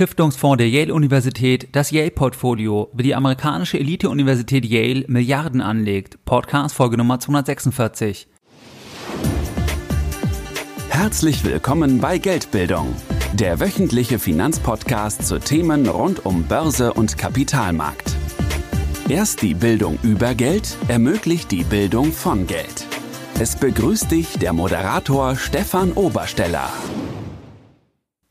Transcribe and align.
Stiftungsfonds 0.00 0.56
der 0.56 0.70
Yale-Universität, 0.70 1.68
das 1.72 1.90
Yale-Portfolio, 1.90 2.88
wie 2.94 3.02
die 3.02 3.14
amerikanische 3.14 3.78
Elite-Universität 3.78 4.64
Yale 4.64 5.04
Milliarden 5.08 5.60
anlegt. 5.60 6.24
Podcast 6.24 6.74
Folge 6.74 6.96
Nummer 6.96 7.20
246. 7.20 8.26
Herzlich 10.88 11.44
willkommen 11.44 12.00
bei 12.00 12.16
Geldbildung, 12.16 12.96
der 13.34 13.60
wöchentliche 13.60 14.18
Finanzpodcast 14.18 15.26
zu 15.26 15.38
Themen 15.38 15.86
rund 15.86 16.24
um 16.24 16.44
Börse 16.44 16.94
und 16.94 17.18
Kapitalmarkt. 17.18 18.16
Erst 19.10 19.42
die 19.42 19.52
Bildung 19.52 19.98
über 20.02 20.34
Geld 20.34 20.78
ermöglicht 20.88 21.50
die 21.50 21.64
Bildung 21.64 22.10
von 22.10 22.46
Geld. 22.46 22.86
Es 23.38 23.54
begrüßt 23.54 24.10
dich 24.10 24.38
der 24.38 24.54
Moderator 24.54 25.36
Stefan 25.36 25.92
Obersteller. 25.92 26.70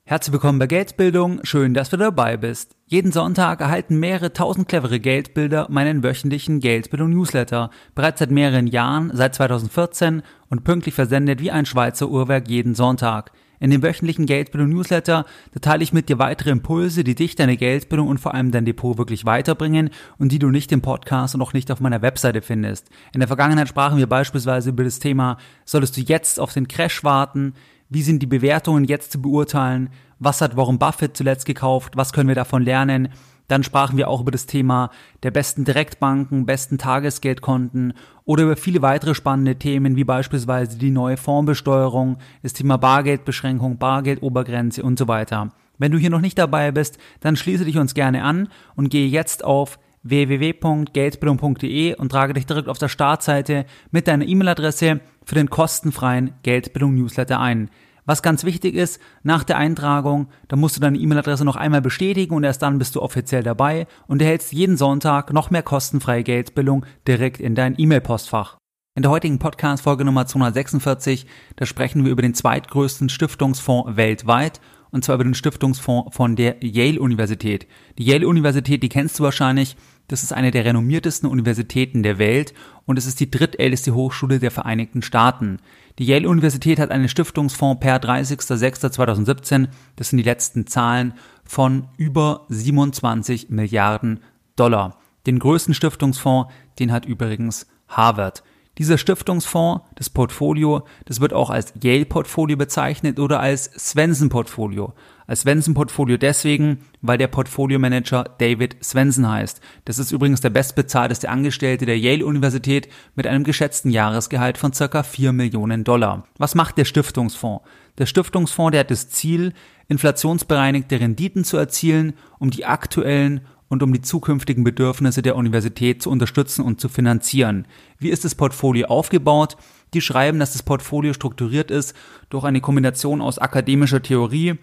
Herzlich 0.10 0.34
willkommen 0.34 0.57
bei 0.57 0.66
Geldbildung, 0.66 1.41
schön, 1.44 1.76
dass 1.76 1.91
du 1.91 1.98
dabei 1.98 2.36
bist. 2.36 2.76
Jeden 2.88 3.12
Sonntag 3.12 3.62
erhalten 3.62 4.00
mehrere 4.00 4.34
tausend 4.34 4.67
clevere 4.67 5.00
Geldbilder 5.00 5.67
meinen 5.70 6.02
wöchentlichen 6.02 6.59
Geldbildung-Newsletter, 6.62 7.70
bereits 7.94 8.17
seit 8.17 8.31
mehreren 8.31 8.66
Jahren, 8.66 9.12
seit 9.14 9.36
2014 9.36 10.23
und 10.50 10.64
pünktlich 10.64 10.95
versendet 10.95 11.41
wie 11.41 11.52
ein 11.52 11.67
Schweizer 11.67 12.09
Uhrwerk 12.09 12.50
jeden 12.50 12.73
Sonntag. 12.73 13.34
In 13.59 13.70
dem 13.70 13.84
wöchentlichen 13.84 14.26
Geldbildung-Newsletter 14.26 15.26
teile 15.62 15.84
ich 15.84 15.94
mit 15.94 16.09
dir 16.09 16.17
weitere 16.17 16.50
Impulse, 16.50 17.03
die 17.03 17.14
dich, 17.14 17.36
deine 17.36 17.55
Geldbildung 17.55 18.08
und 18.08 18.20
vor 18.20 18.34
allem 18.34 18.50
dein 18.50 18.66
Depot 18.66 18.98
wirklich 18.98 19.26
weiterbringen 19.26 19.91
und 20.17 20.31
die 20.31 20.39
du 20.39 20.50
nicht 20.50 20.72
im 20.72 20.81
Podcast 20.81 21.36
und 21.36 21.41
auch 21.44 21.53
nicht 21.53 21.70
auf 21.72 21.81
meiner 21.81 22.02
Webseite 22.02 22.41
findest. 22.41 22.89
In 23.14 23.20
der 23.20 23.28
Vergangenheit 23.28 23.67
sprachen 23.67 24.00
wir 24.00 24.08
beispielsweise 24.08 24.72
über 24.72 24.86
das 24.86 24.98
Thema, 24.98 25.38
solltest 25.66 25.98
du 25.98 26.02
jetzt 26.02 26.39
auf 26.39 26.52
den 26.52 26.67
Crash 26.67 27.03
warten? 27.03 27.53
Wie 27.91 28.03
sind 28.03 28.21
die 28.21 28.27
Bewertungen 28.27 28.84
jetzt 28.84 29.11
zu 29.11 29.20
beurteilen? 29.20 29.89
Was 30.20 30.41
hat 30.41 30.55
Warren 30.55 30.77
Buffett 30.77 31.17
zuletzt 31.17 31.47
gekauft? 31.47 31.97
Was 31.97 32.13
können 32.13 32.27
wir 32.27 32.35
davon 32.35 32.61
lernen? 32.61 33.09
Dann 33.47 33.63
sprachen 33.63 33.97
wir 33.97 34.09
auch 34.09 34.21
über 34.21 34.30
das 34.30 34.45
Thema 34.45 34.91
der 35.23 35.31
besten 35.31 35.66
Direktbanken, 35.66 36.45
besten 36.45 36.77
Tagesgeldkonten 36.77 37.94
oder 38.25 38.44
über 38.44 38.58
viele 38.58 38.83
weitere 38.83 39.16
spannende 39.16 39.55
Themen, 39.55 39.95
wie 39.95 40.03
beispielsweise 40.03 40.77
die 40.77 40.91
neue 40.91 41.17
Fondsbesteuerung, 41.17 42.19
das 42.44 42.53
Thema 42.53 42.77
Bargeldbeschränkung, 42.77 43.80
Bargeldobergrenze 43.80 44.83
und 44.83 44.99
so 44.99 45.08
weiter. 45.08 45.49
Wenn 45.80 45.92
du 45.92 45.97
hier 45.97 46.11
noch 46.11 46.21
nicht 46.21 46.38
dabei 46.38 46.71
bist, 46.71 46.99
dann 47.21 47.38
schließe 47.38 47.66
dich 47.66 47.80
uns 47.80 47.95
gerne 47.95 48.23
an 48.23 48.49
und 48.75 48.89
gehe 48.89 49.08
jetzt 49.08 49.44
auf 49.44 49.80
www.geldbildung.de 50.03 51.95
und 51.95 52.11
trage 52.11 52.33
dich 52.33 52.45
direkt 52.45 52.69
auf 52.69 52.78
der 52.78 52.88
Startseite 52.88 53.66
mit 53.92 54.08
deiner 54.08 54.28
E-Mail-Adresse 54.28 55.02
für 55.25 55.36
den 55.36 55.50
kostenfreien 55.50 56.33
Geldbildung-Newsletter 56.44 57.39
ein. 57.39 57.69
Was 58.05 58.23
ganz 58.23 58.44
wichtig 58.44 58.73
ist, 58.73 59.00
nach 59.22 59.44
der 59.44 59.58
Eintragung, 59.58 60.30
da 60.47 60.55
musst 60.55 60.75
du 60.75 60.81
deine 60.81 60.97
E-Mail-Adresse 60.97 61.45
noch 61.45 61.55
einmal 61.55 61.81
bestätigen 61.81 62.33
und 62.33 62.44
erst 62.44 62.64
dann 62.64 62.80
bist 62.80 62.95
du 62.95 63.02
offiziell 63.02 63.44
dabei 63.44 63.86
und 64.08 64.22
erhältst 64.22 64.52
jeden 64.52 64.77
Sonntag 64.77 65.31
noch 65.31 65.52
mehr 65.52 65.61
kostenfreie 65.61 66.23
Geldbildung 66.23 66.86
direkt 67.08 67.39
in 67.39 67.53
dein 67.53 67.75
E-Mail-Postfach. 67.77 68.58
In 68.95 69.03
der 69.03 69.11
heutigen 69.11 69.38
Podcast-Folge 69.38 70.05
Nummer 70.05 70.25
246, 70.25 71.27
da 71.55 71.67
sprechen 71.67 72.03
wir 72.03 72.11
über 72.11 72.23
den 72.23 72.33
zweitgrößten 72.33 73.09
Stiftungsfonds 73.09 73.95
weltweit 73.95 74.59
und 74.92 75.04
zwar 75.04 75.16
über 75.16 75.23
den 75.23 75.34
Stiftungsfonds 75.34 76.16
von 76.16 76.36
der 76.36 76.58
Yale-Universität. 76.62 77.68
Die 77.98 78.06
Yale-Universität, 78.06 78.84
die 78.84 78.90
kennst 78.90 79.20
du 79.20 79.23
wahrscheinlich, 79.23 79.76
das 80.08 80.23
ist 80.23 80.34
eine 80.34 80.52
der 80.52 80.66
renommiertesten 80.66 81.30
Universitäten 81.30 82.02
der 82.02 82.18
Welt 82.18 82.54
und 82.86 82.98
es 82.98 83.06
ist 83.06 83.20
die 83.20 83.30
drittälteste 83.30 83.94
Hochschule 83.94 84.40
der 84.40 84.52
Vereinigten 84.52 85.02
Staaten. 85.02 85.60
Die 86.00 86.06
Yale-Universität 86.06 86.80
hat 86.80 86.92
einen 86.92 87.10
Stiftungsfonds 87.10 87.80
per 87.80 87.98
30.06.2017, 87.98 89.67
das 89.95 90.10
sind 90.10 90.17
die 90.17 90.23
letzten 90.23 90.66
Zahlen, 90.66 91.14
von 91.44 91.88
über 91.98 92.45
27 92.50 93.50
Milliarden 93.50 94.20
Dollar. 94.56 94.98
Den 95.26 95.40
größten 95.40 95.73
Stiftungsfonds, 95.73 96.52
den 96.80 96.92
hat 96.92 97.06
übrigens 97.06 97.67
Harvard. 97.88 98.44
Dieser 98.80 98.97
Stiftungsfonds, 98.97 99.83
das 99.95 100.09
Portfolio, 100.09 100.83
das 101.04 101.20
wird 101.20 101.33
auch 101.33 101.49
als 101.49 101.73
Yale-Portfolio 101.81 102.55
bezeichnet 102.55 103.20
oder 103.20 103.42
als 103.42 103.65
Svensson-Portfolio. 103.65 104.93
Als 105.27 105.42
Svensson-Portfolio 105.42 106.15
deswegen, 106.15 106.86
weil 107.02 107.17
der 107.17 107.27
Portfolio-Manager 107.27 108.23
David 108.37 108.77
Svensson 108.81 109.30
heißt. 109.30 109.59
Das 109.83 109.99
ist 109.99 110.14
übrigens 110.14 110.39
der 110.39 110.52
bestbezahlteste 110.52 111.27
Angestellte 111.27 111.86
der 111.86 111.99
Yale-Universität 111.99 112.87
mit 113.15 113.27
einem 113.27 113.43
geschätzten 113.43 113.92
Jahresgehalt 113.92 114.58
von 114.58 114.71
circa 114.71 115.04
4 115.04 115.33
Millionen 115.33 115.83
Dollar. 115.83 116.23
Was 116.37 116.55
macht 116.55 116.77
der 116.77 116.86
Stiftungsfonds? 116.86 117.65
Der 117.98 118.05
Stiftungsfonds, 118.05 118.71
der 118.71 118.80
hat 118.80 118.92
das 118.92 119.09
Ziel, 119.09 119.52
inflationsbereinigte 119.89 121.02
Renditen 121.02 121.43
zu 121.43 121.58
erzielen, 121.58 122.14
um 122.39 122.49
die 122.49 122.65
aktuellen 122.65 123.42
und 123.69 123.83
um 123.83 123.93
die 123.93 124.02
zukünftigen 124.02 124.63
Bedürfnisse 124.63 125.21
der 125.21 125.35
Universität 125.35 126.02
zu 126.02 126.09
unterstützen 126.09 126.63
und 126.63 126.81
zu 126.81 126.89
finanzieren. 126.89 127.67
Wie 127.97 128.09
ist 128.09 128.25
das 128.25 128.35
Portfolio 128.35 128.88
aufgebaut? 128.88 129.56
Die 129.94 130.01
schreiben, 130.01 130.39
dass 130.39 130.53
das 130.53 130.63
Portfolio 130.63 131.13
strukturiert 131.13 131.71
ist 131.71 131.95
durch 132.30 132.44
eine 132.44 132.62
Kombination 132.62 133.21
aus 133.21 133.39
akademischer 133.39 134.01
Theorie, 134.01 134.57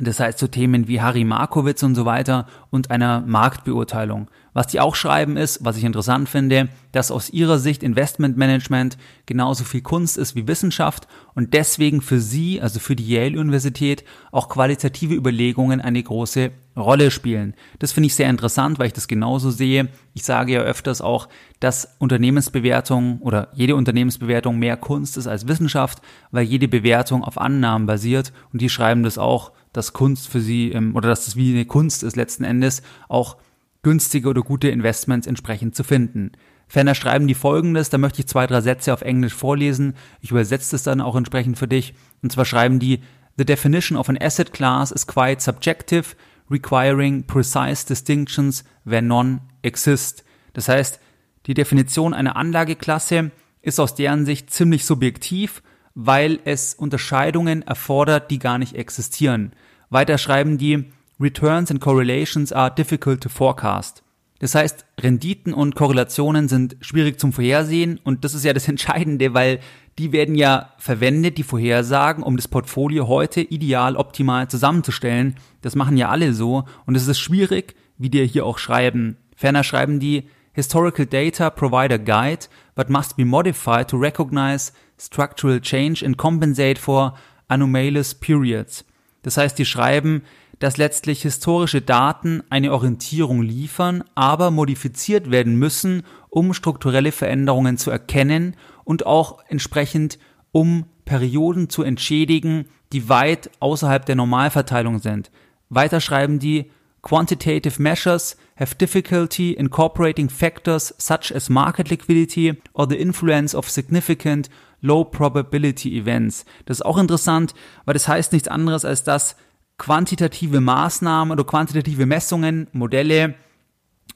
das 0.00 0.20
heißt 0.20 0.38
so 0.38 0.46
Themen 0.46 0.86
wie 0.86 1.00
Harry 1.00 1.24
Markowitz 1.24 1.82
und 1.82 1.96
so 1.96 2.04
weiter 2.04 2.46
und 2.70 2.90
einer 2.90 3.20
Marktbeurteilung. 3.20 4.30
Was 4.52 4.68
die 4.68 4.78
auch 4.78 4.94
schreiben 4.94 5.36
ist, 5.36 5.64
was 5.64 5.76
ich 5.76 5.82
interessant 5.82 6.28
finde, 6.28 6.68
dass 6.92 7.10
aus 7.10 7.30
ihrer 7.30 7.58
Sicht 7.58 7.82
Investmentmanagement 7.82 8.96
genauso 9.26 9.64
viel 9.64 9.82
Kunst 9.82 10.16
ist 10.16 10.36
wie 10.36 10.46
Wissenschaft 10.46 11.08
und 11.34 11.52
deswegen 11.52 12.00
für 12.00 12.20
sie, 12.20 12.62
also 12.62 12.78
für 12.78 12.94
die 12.94 13.08
Yale-Universität, 13.08 14.04
auch 14.30 14.48
qualitative 14.48 15.14
Überlegungen 15.14 15.80
eine 15.80 16.02
große 16.02 16.52
Rolle 16.78 17.10
spielen. 17.10 17.54
Das 17.78 17.92
finde 17.92 18.06
ich 18.06 18.14
sehr 18.14 18.30
interessant, 18.30 18.78
weil 18.78 18.86
ich 18.86 18.92
das 18.92 19.08
genauso 19.08 19.50
sehe. 19.50 19.88
Ich 20.14 20.24
sage 20.24 20.52
ja 20.52 20.60
öfters 20.60 21.00
auch, 21.00 21.28
dass 21.60 21.96
Unternehmensbewertung 21.98 23.20
oder 23.20 23.48
jede 23.54 23.76
Unternehmensbewertung 23.76 24.58
mehr 24.58 24.76
Kunst 24.76 25.16
ist 25.16 25.26
als 25.26 25.48
Wissenschaft, 25.48 26.00
weil 26.30 26.44
jede 26.44 26.68
Bewertung 26.68 27.24
auf 27.24 27.38
Annahmen 27.38 27.86
basiert 27.86 28.32
und 28.52 28.60
die 28.60 28.68
schreiben 28.68 29.02
das 29.02 29.18
auch, 29.18 29.52
dass 29.72 29.92
Kunst 29.92 30.28
für 30.28 30.40
sie 30.40 30.72
ähm, 30.72 30.96
oder 30.96 31.08
dass 31.08 31.26
das 31.26 31.36
wie 31.36 31.52
eine 31.52 31.66
Kunst 31.66 32.02
ist 32.02 32.16
letzten 32.16 32.44
Endes 32.44 32.82
auch 33.08 33.36
günstige 33.82 34.28
oder 34.28 34.42
gute 34.42 34.68
Investments 34.68 35.26
entsprechend 35.26 35.74
zu 35.74 35.84
finden. 35.84 36.32
Ferner 36.68 36.94
schreiben 36.94 37.26
die 37.26 37.34
folgendes, 37.34 37.88
da 37.88 37.96
möchte 37.96 38.20
ich 38.20 38.28
zwei, 38.28 38.46
drei 38.46 38.60
Sätze 38.60 38.92
auf 38.92 39.02
Englisch 39.02 39.32
vorlesen. 39.32 39.94
Ich 40.20 40.30
übersetze 40.30 40.76
es 40.76 40.82
dann 40.82 41.00
auch 41.00 41.16
entsprechend 41.16 41.58
für 41.58 41.68
dich. 41.68 41.94
Und 42.22 42.30
zwar 42.30 42.44
schreiben 42.44 42.78
die, 42.78 43.00
The 43.38 43.44
definition 43.44 43.96
of 43.96 44.08
an 44.08 44.18
asset 44.20 44.52
class 44.52 44.90
is 44.90 45.06
quite 45.06 45.40
subjective 45.40 46.16
requiring 46.50 47.24
precise 47.24 47.84
distinctions 47.84 48.64
where 48.84 49.02
none 49.02 49.40
exist. 49.62 50.24
Das 50.52 50.68
heißt, 50.68 51.00
die 51.46 51.54
Definition 51.54 52.14
einer 52.14 52.36
Anlageklasse 52.36 53.30
ist 53.62 53.80
aus 53.80 53.94
deren 53.94 54.24
Sicht 54.24 54.50
ziemlich 54.50 54.84
subjektiv, 54.84 55.62
weil 55.94 56.40
es 56.44 56.74
Unterscheidungen 56.74 57.62
erfordert, 57.62 58.30
die 58.30 58.38
gar 58.38 58.58
nicht 58.58 58.74
existieren. 58.74 59.52
Weiter 59.90 60.18
schreiben 60.18 60.58
die, 60.58 60.92
Returns 61.20 61.70
and 61.70 61.80
correlations 61.80 62.52
are 62.52 62.72
difficult 62.72 63.20
to 63.20 63.28
forecast. 63.28 64.04
Das 64.38 64.54
heißt, 64.54 64.86
Renditen 65.00 65.52
und 65.52 65.74
Korrelationen 65.74 66.48
sind 66.48 66.76
schwierig 66.80 67.18
zum 67.18 67.32
Vorhersehen 67.32 67.98
und 68.04 68.24
das 68.24 68.34
ist 68.34 68.44
ja 68.44 68.52
das 68.52 68.68
Entscheidende, 68.68 69.34
weil 69.34 69.60
die 69.98 70.12
werden 70.12 70.36
ja 70.36 70.72
verwendet, 70.78 71.38
die 71.38 71.42
Vorhersagen, 71.42 72.22
um 72.22 72.36
das 72.36 72.46
Portfolio 72.46 73.08
heute 73.08 73.40
ideal 73.40 73.96
optimal 73.96 74.48
zusammenzustellen. 74.48 75.34
Das 75.60 75.74
machen 75.74 75.96
ja 75.96 76.08
alle 76.08 76.32
so 76.32 76.64
und 76.86 76.96
es 76.96 77.08
ist 77.08 77.18
schwierig, 77.18 77.74
wie 77.96 78.10
die 78.10 78.26
hier 78.26 78.46
auch 78.46 78.58
schreiben. 78.58 79.16
Ferner 79.34 79.64
schreiben 79.64 79.98
die, 79.98 80.28
Historical 80.52 81.06
data 81.06 81.50
provide 81.50 81.94
a 81.94 81.98
guide, 81.98 82.46
but 82.74 82.90
must 82.90 83.16
be 83.16 83.24
modified 83.24 83.86
to 83.86 83.96
recognize 83.96 84.72
structural 84.98 85.60
change 85.60 86.04
and 86.04 86.16
compensate 86.16 86.80
for 86.80 87.14
anomalous 87.48 88.12
periods. 88.12 88.84
Das 89.22 89.36
heißt, 89.36 89.56
die 89.56 89.64
schreiben, 89.64 90.22
dass 90.58 90.76
letztlich 90.76 91.22
historische 91.22 91.80
Daten 91.80 92.42
eine 92.50 92.72
Orientierung 92.72 93.42
liefern, 93.42 94.04
aber 94.14 94.50
modifiziert 94.50 95.30
werden 95.30 95.56
müssen, 95.56 96.02
um 96.30 96.52
strukturelle 96.54 97.12
Veränderungen 97.12 97.78
zu 97.78 97.90
erkennen 97.90 98.56
und 98.84 99.06
auch 99.06 99.38
entsprechend 99.48 100.18
um 100.52 100.86
Perioden 101.04 101.68
zu 101.68 101.82
entschädigen, 101.82 102.66
die 102.92 103.08
weit 103.08 103.50
außerhalb 103.60 104.04
der 104.06 104.16
Normalverteilung 104.16 104.98
sind. 104.98 105.30
Weiter 105.68 106.00
schreiben 106.00 106.38
die 106.38 106.70
Quantitative 107.02 107.80
measures 107.80 108.36
have 108.56 108.74
difficulty 108.74 109.52
incorporating 109.52 110.28
factors 110.28 110.92
such 110.98 111.32
as 111.34 111.48
market 111.48 111.90
liquidity 111.90 112.60
or 112.72 112.88
the 112.88 112.96
influence 112.96 113.54
of 113.54 113.70
significant 113.70 114.50
low 114.80 115.04
probability 115.04 115.96
events. 115.96 116.44
Das 116.66 116.78
ist 116.78 116.84
auch 116.84 116.98
interessant, 116.98 117.54
weil 117.84 117.94
das 117.94 118.08
heißt 118.08 118.32
nichts 118.32 118.48
anderes 118.48 118.84
als 118.84 119.04
dass 119.04 119.36
quantitative 119.78 120.60
Maßnahmen 120.60 121.32
oder 121.32 121.44
quantitative 121.44 122.04
Messungen, 122.04 122.66
Modelle, 122.72 123.34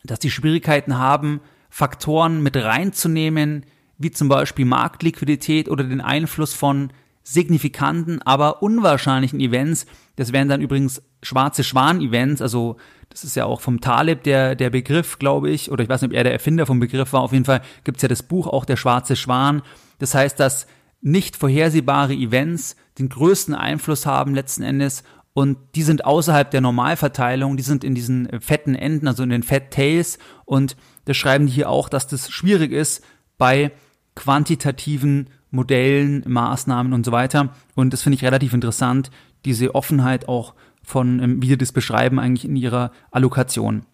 dass 0.04 0.18
die 0.18 0.30
Schwierigkeiten 0.30 0.98
haben, 0.98 1.40
Faktoren 1.70 2.42
mit 2.42 2.56
reinzunehmen, 2.56 3.64
wie 3.96 4.10
zum 4.10 4.28
Beispiel 4.28 4.64
Marktliquidität 4.64 5.68
oder 5.68 5.84
den 5.84 6.00
Einfluss 6.00 6.52
von 6.52 6.92
signifikanten, 7.22 8.20
aber 8.22 8.62
unwahrscheinlichen 8.62 9.40
Events. 9.40 9.86
Das 10.16 10.32
wären 10.32 10.48
dann 10.48 10.60
übrigens 10.60 11.02
schwarze 11.22 11.62
Schwan-Events, 11.62 12.42
also 12.42 12.76
das 13.08 13.24
ist 13.24 13.36
ja 13.36 13.44
auch 13.44 13.60
vom 13.60 13.80
Taleb 13.80 14.24
der, 14.24 14.54
der 14.54 14.70
Begriff, 14.70 15.18
glaube 15.18 15.50
ich, 15.50 15.70
oder 15.70 15.84
ich 15.84 15.88
weiß 15.88 16.00
nicht, 16.02 16.10
ob 16.10 16.16
er 16.16 16.24
der 16.24 16.32
Erfinder 16.32 16.66
vom 16.66 16.80
Begriff 16.80 17.12
war. 17.12 17.20
Auf 17.20 17.32
jeden 17.32 17.44
Fall 17.44 17.60
gibt 17.84 17.98
es 17.98 18.02
ja 18.02 18.08
das 18.08 18.22
Buch 18.22 18.46
auch 18.46 18.64
Der 18.64 18.76
schwarze 18.76 19.16
Schwan. 19.16 19.62
Das 19.98 20.14
heißt, 20.14 20.40
dass 20.40 20.66
nicht 21.02 21.36
vorhersehbare 21.36 22.14
Events 22.14 22.74
den 22.98 23.10
größten 23.10 23.54
Einfluss 23.54 24.06
haben 24.06 24.34
letzten 24.34 24.62
Endes 24.62 25.04
und 25.34 25.56
die 25.74 25.82
sind 25.82 26.04
außerhalb 26.04 26.50
der 26.50 26.60
Normalverteilung, 26.60 27.56
die 27.56 27.62
sind 27.62 27.84
in 27.84 27.94
diesen 27.94 28.28
fetten 28.40 28.74
Enden, 28.74 29.08
also 29.08 29.22
in 29.22 29.30
den 29.30 29.42
Fat 29.42 29.70
Tails. 29.70 30.18
Und 30.44 30.76
das 31.06 31.16
schreiben 31.16 31.46
die 31.46 31.52
hier 31.52 31.70
auch, 31.70 31.88
dass 31.88 32.06
das 32.06 32.30
schwierig 32.30 32.70
ist 32.70 33.02
bei 33.38 33.72
quantitativen 34.14 35.30
Modellen, 35.50 36.22
Maßnahmen 36.26 36.92
und 36.92 37.06
so 37.06 37.12
weiter. 37.12 37.50
Und 37.74 37.92
das 37.92 38.02
finde 38.02 38.16
ich 38.16 38.24
relativ 38.24 38.52
interessant, 38.52 39.10
diese 39.44 39.74
Offenheit 39.74 40.28
auch 40.28 40.54
von, 40.82 41.20
ähm, 41.20 41.42
wie 41.42 41.48
sie 41.48 41.58
das 41.58 41.72
beschreiben, 41.72 42.18
eigentlich 42.18 42.44
in 42.44 42.56
ihrer 42.56 42.92
Allokation. 43.10 43.86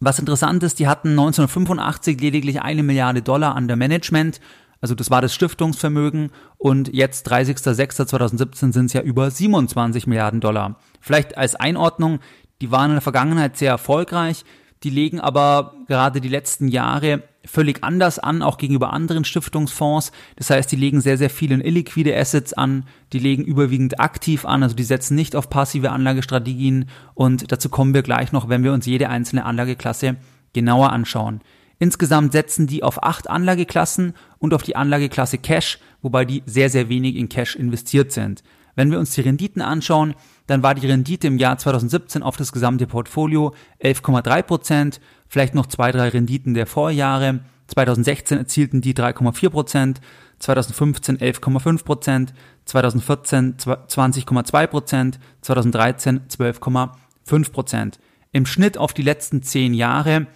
Was 0.00 0.20
interessant 0.20 0.62
ist, 0.62 0.78
die 0.78 0.86
hatten 0.86 1.10
1985 1.10 2.20
lediglich 2.20 2.62
eine 2.62 2.84
Milliarde 2.84 3.22
Dollar 3.22 3.56
an 3.56 3.66
der 3.66 3.76
Management 3.76 4.40
also 4.80 4.94
das 4.94 5.10
war 5.10 5.20
das 5.20 5.34
Stiftungsvermögen 5.34 6.30
und 6.56 6.92
jetzt 6.94 7.30
30.06.2017 7.30 8.72
sind 8.72 8.86
es 8.86 8.92
ja 8.92 9.02
über 9.02 9.30
27 9.30 10.06
Milliarden 10.06 10.40
Dollar. 10.40 10.76
Vielleicht 11.00 11.36
als 11.36 11.56
Einordnung, 11.56 12.20
die 12.60 12.70
waren 12.70 12.90
in 12.90 12.96
der 12.96 13.02
Vergangenheit 13.02 13.56
sehr 13.56 13.70
erfolgreich, 13.70 14.44
die 14.84 14.90
legen 14.90 15.20
aber 15.20 15.74
gerade 15.88 16.20
die 16.20 16.28
letzten 16.28 16.68
Jahre 16.68 17.24
völlig 17.44 17.82
anders 17.82 18.18
an, 18.18 18.42
auch 18.42 18.58
gegenüber 18.58 18.92
anderen 18.92 19.24
Stiftungsfonds. 19.24 20.12
Das 20.36 20.50
heißt, 20.50 20.70
die 20.70 20.76
legen 20.76 21.00
sehr, 21.00 21.18
sehr 21.18 21.30
viele 21.30 21.56
illiquide 21.56 22.16
Assets 22.16 22.52
an, 22.52 22.84
die 23.12 23.18
legen 23.18 23.44
überwiegend 23.44 23.98
aktiv 23.98 24.44
an, 24.44 24.62
also 24.62 24.76
die 24.76 24.84
setzen 24.84 25.14
nicht 25.14 25.34
auf 25.34 25.50
passive 25.50 25.90
Anlagestrategien 25.90 26.88
und 27.14 27.50
dazu 27.50 27.68
kommen 27.68 27.94
wir 27.94 28.02
gleich 28.02 28.32
noch, 28.32 28.48
wenn 28.48 28.62
wir 28.62 28.72
uns 28.72 28.86
jede 28.86 29.08
einzelne 29.08 29.44
Anlageklasse 29.44 30.16
genauer 30.52 30.92
anschauen. 30.92 31.40
Insgesamt 31.78 32.32
setzen 32.32 32.66
die 32.66 32.82
auf 32.82 33.02
acht 33.02 33.30
Anlageklassen 33.30 34.14
und 34.38 34.52
auf 34.52 34.62
die 34.62 34.76
Anlageklasse 34.76 35.38
Cash, 35.38 35.78
wobei 36.02 36.24
die 36.24 36.42
sehr, 36.44 36.70
sehr 36.70 36.88
wenig 36.88 37.16
in 37.16 37.28
Cash 37.28 37.54
investiert 37.54 38.10
sind. 38.12 38.42
Wenn 38.74 38.90
wir 38.90 38.98
uns 38.98 39.12
die 39.12 39.22
Renditen 39.22 39.62
anschauen, 39.62 40.14
dann 40.46 40.62
war 40.62 40.74
die 40.74 40.86
Rendite 40.86 41.26
im 41.26 41.38
Jahr 41.38 41.58
2017 41.58 42.22
auf 42.22 42.36
das 42.36 42.52
gesamte 42.52 42.86
Portfolio 42.86 43.54
11,3 43.82 44.42
Prozent, 44.42 45.00
vielleicht 45.26 45.54
noch 45.54 45.66
zwei, 45.66 45.90
drei 45.90 46.08
Renditen 46.08 46.54
der 46.54 46.66
Vorjahre. 46.66 47.40
2016 47.68 48.38
erzielten 48.38 48.80
die 48.80 48.94
3,4 48.94 49.50
Prozent, 49.50 50.00
2015 50.38 51.18
11,5 51.18 51.84
Prozent, 51.84 52.34
2014 52.64 53.56
20,2 53.56 54.66
Prozent, 54.68 55.18
2013 55.42 56.20
12,5 56.28 57.52
Prozent. 57.52 57.98
Im 58.32 58.46
Schnitt 58.46 58.78
auf 58.78 58.92
die 58.92 59.02
letzten 59.02 59.42
zehn 59.42 59.74
Jahre 59.74 60.28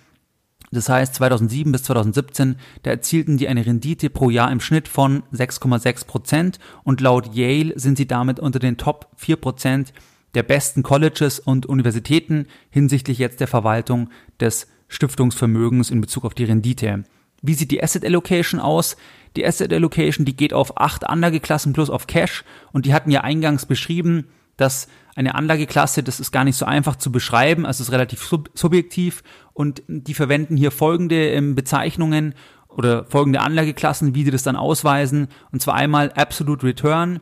das 0.73 0.89
heißt, 0.89 1.15
2007 1.15 1.71
bis 1.71 1.83
2017, 1.85 2.57
da 2.83 2.91
erzielten 2.91 3.37
die 3.37 3.47
eine 3.49 3.65
Rendite 3.65 4.11
pro 4.11 4.31
Jahr 4.31 4.51
im 4.51 4.61
Schnitt 4.61 4.89
von 4.89 5.23
6,6 5.33 6.07
Prozent 6.07 6.59
und 6.83 7.01
laut 7.01 7.35
Yale 7.35 7.79
sind 7.79 7.99
sie 7.99 8.07
damit 8.07 8.41
unter 8.41 8.59
den 8.59 8.79
Top 8.79 9.09
4 9.17 9.37
Prozent 9.37 9.93
der 10.35 10.43
besten 10.43 10.83
Colleges 10.83 11.39
und 11.39 11.67
Universitäten 11.67 12.47
hinsichtlich 12.71 13.19
jetzt 13.19 13.41
der 13.41 13.49
Verwaltung 13.49 14.09
des 14.41 14.67
Stiftungsvermögens 14.89 15.91
in 15.91 16.01
Bezug 16.01 16.25
auf 16.25 16.35
die 16.35 16.45
Rendite. 16.45 17.05
Wie 17.43 17.55
sieht 17.55 17.71
die 17.71 17.83
Asset 17.83 18.05
Allocation 18.05 18.61
aus? 18.61 18.97
Die 19.37 19.47
Asset 19.47 19.73
Allocation, 19.73 20.25
die 20.25 20.37
geht 20.37 20.55
auf 20.55 20.79
acht 20.79 21.07
Anlageklassen 21.07 21.73
plus 21.73 21.91
auf 21.91 22.07
Cash 22.07 22.45
und 22.73 22.87
die 22.87 22.95
hatten 22.95 23.11
ja 23.11 23.23
eingangs 23.23 23.67
beschrieben, 23.67 24.29
dass 24.57 24.89
eine 25.15 25.35
Anlageklasse, 25.35 26.03
das 26.03 26.21
ist 26.21 26.33
gar 26.33 26.45
nicht 26.45 26.57
so 26.57 26.65
einfach 26.65 26.97
zu 26.97 27.13
beschreiben, 27.13 27.67
also 27.67 27.83
es 27.83 27.89
ist 27.89 27.93
relativ 27.93 28.25
sub 28.25 28.51
subjektiv 28.55 29.23
und 29.53 29.83
die 29.87 30.15
verwenden 30.15 30.57
hier 30.57 30.71
folgende 30.71 31.31
ähm, 31.31 31.55
Bezeichnungen 31.55 32.35
oder 32.69 33.05
folgende 33.05 33.41
Anlageklassen, 33.41 34.15
wie 34.15 34.25
sie 34.25 34.31
das 34.31 34.43
dann 34.43 34.57
ausweisen, 34.57 35.29
und 35.51 35.61
zwar 35.61 35.75
einmal 35.75 36.13
Absolute 36.13 36.67
Return, 36.67 37.21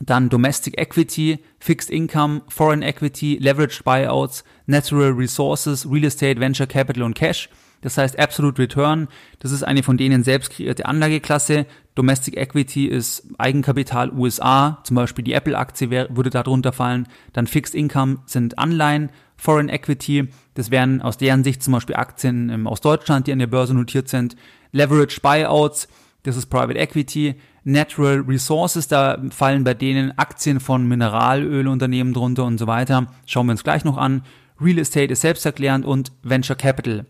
dann 0.00 0.28
Domestic 0.28 0.78
Equity, 0.78 1.38
Fixed 1.58 1.90
Income, 1.90 2.42
Foreign 2.48 2.82
Equity, 2.82 3.38
Leveraged 3.40 3.84
Buyouts, 3.84 4.44
Natural 4.66 5.10
Resources, 5.10 5.90
Real 5.90 6.04
Estate, 6.04 6.40
Venture 6.40 6.66
Capital 6.66 7.02
und 7.02 7.14
Cash. 7.14 7.48
Das 7.82 7.96
heißt 7.96 8.18
Absolute 8.18 8.62
Return, 8.62 9.08
das 9.38 9.52
ist 9.52 9.62
eine 9.62 9.82
von 9.82 9.96
denen 9.96 10.22
selbst 10.22 10.50
kreierte 10.50 10.86
Anlageklasse. 10.86 11.66
Domestic 11.94 12.36
Equity 12.36 12.86
ist 12.86 13.26
Eigenkapital 13.38 14.12
USA, 14.12 14.80
zum 14.84 14.96
Beispiel 14.96 15.24
die 15.24 15.32
Apple-Aktie 15.32 15.90
würde 15.90 16.30
darunter 16.30 16.72
fallen. 16.72 17.08
Dann 17.32 17.46
Fixed 17.46 17.74
Income 17.74 18.18
sind 18.26 18.58
Anleihen. 18.58 19.10
Foreign 19.36 19.70
Equity, 19.70 20.28
das 20.52 20.70
wären 20.70 21.00
aus 21.00 21.16
deren 21.16 21.44
Sicht 21.44 21.62
zum 21.62 21.72
Beispiel 21.72 21.96
Aktien 21.96 22.50
ähm, 22.50 22.66
aus 22.66 22.82
Deutschland, 22.82 23.26
die 23.26 23.32
an 23.32 23.38
der 23.38 23.46
Börse 23.46 23.72
notiert 23.72 24.10
sind. 24.10 24.36
Leverage 24.72 25.20
Buyouts, 25.22 25.88
das 26.24 26.36
ist 26.36 26.46
Private 26.46 26.78
Equity. 26.78 27.36
Natural 27.64 28.24
Resources, 28.26 28.88
da 28.88 29.18
fallen 29.30 29.64
bei 29.64 29.74
denen 29.74 30.16
Aktien 30.18 30.60
von 30.60 30.86
Mineralölunternehmen 30.86 32.12
drunter 32.12 32.44
und 32.44 32.58
so 32.58 32.66
weiter. 32.66 33.06
Schauen 33.26 33.46
wir 33.46 33.52
uns 33.52 33.64
gleich 33.64 33.84
noch 33.84 33.96
an. 33.96 34.22
Real 34.60 34.78
Estate 34.78 35.12
ist 35.12 35.22
selbsterklärend 35.22 35.86
und 35.86 36.12
Venture 36.22 36.56
Capital. 36.56 37.06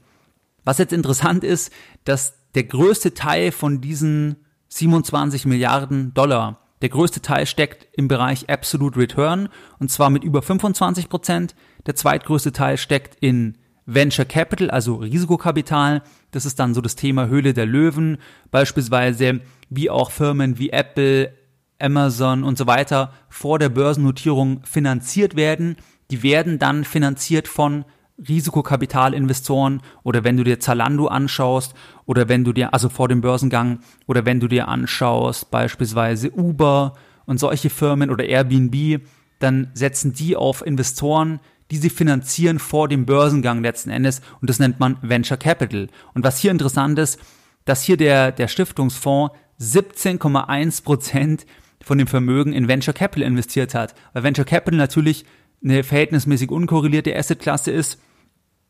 Was 0.64 0.78
jetzt 0.78 0.92
interessant 0.92 1.44
ist, 1.44 1.72
dass 2.04 2.34
der 2.54 2.64
größte 2.64 3.14
Teil 3.14 3.52
von 3.52 3.80
diesen 3.80 4.36
27 4.68 5.46
Milliarden 5.46 6.14
Dollar, 6.14 6.60
der 6.82 6.88
größte 6.88 7.20
Teil 7.20 7.46
steckt 7.46 7.86
im 7.96 8.08
Bereich 8.08 8.48
Absolute 8.48 8.98
Return 8.98 9.48
und 9.78 9.90
zwar 9.90 10.10
mit 10.10 10.24
über 10.24 10.42
25 10.42 11.08
Prozent. 11.08 11.54
Der 11.86 11.94
zweitgrößte 11.94 12.52
Teil 12.52 12.78
steckt 12.78 13.16
in 13.20 13.58
Venture 13.86 14.24
Capital, 14.24 14.70
also 14.70 14.96
Risikokapital. 14.96 16.02
Das 16.30 16.46
ist 16.46 16.58
dann 16.58 16.74
so 16.74 16.80
das 16.80 16.96
Thema 16.96 17.26
Höhle 17.26 17.54
der 17.54 17.66
Löwen, 17.66 18.18
beispielsweise 18.50 19.40
wie 19.68 19.90
auch 19.90 20.10
Firmen 20.10 20.58
wie 20.58 20.70
Apple, 20.70 21.34
Amazon 21.78 22.44
und 22.44 22.56
so 22.56 22.66
weiter 22.66 23.12
vor 23.28 23.58
der 23.58 23.68
Börsennotierung 23.68 24.62
finanziert 24.64 25.34
werden. 25.36 25.76
Die 26.10 26.22
werden 26.22 26.58
dann 26.58 26.84
finanziert 26.84 27.48
von 27.48 27.84
Risikokapitalinvestoren 28.28 29.82
oder 30.02 30.24
wenn 30.24 30.36
du 30.36 30.44
dir 30.44 30.60
Zalando 30.60 31.06
anschaust 31.06 31.74
oder 32.06 32.28
wenn 32.28 32.44
du 32.44 32.52
dir, 32.52 32.74
also 32.74 32.88
vor 32.88 33.08
dem 33.08 33.20
Börsengang, 33.20 33.80
oder 34.06 34.26
wenn 34.26 34.40
du 34.40 34.48
dir 34.48 34.68
anschaust 34.68 35.50
beispielsweise 35.50 36.30
Uber 36.30 36.94
und 37.26 37.38
solche 37.38 37.70
Firmen 37.70 38.10
oder 38.10 38.24
Airbnb, 38.24 39.02
dann 39.38 39.70
setzen 39.74 40.12
die 40.12 40.36
auf 40.36 40.64
Investoren, 40.64 41.40
die 41.70 41.76
sie 41.76 41.90
finanzieren 41.90 42.58
vor 42.58 42.88
dem 42.88 43.06
Börsengang 43.06 43.62
letzten 43.62 43.90
Endes 43.90 44.20
und 44.40 44.50
das 44.50 44.58
nennt 44.58 44.80
man 44.80 44.96
Venture 45.02 45.36
Capital. 45.36 45.88
Und 46.14 46.24
was 46.24 46.38
hier 46.38 46.50
interessant 46.50 46.98
ist, 46.98 47.18
dass 47.64 47.82
hier 47.82 47.96
der, 47.96 48.32
der 48.32 48.48
Stiftungsfonds 48.48 49.34
17,1 49.60 50.82
Prozent 50.82 51.46
von 51.82 51.98
dem 51.98 52.06
Vermögen 52.06 52.52
in 52.52 52.68
Venture 52.68 52.94
Capital 52.94 53.26
investiert 53.26 53.74
hat, 53.74 53.94
weil 54.12 54.22
Venture 54.22 54.44
Capital 54.44 54.78
natürlich 54.78 55.24
eine 55.62 55.82
verhältnismäßig 55.84 56.50
unkorrelierte 56.50 57.14
Assetklasse 57.16 57.70
ist 57.70 58.00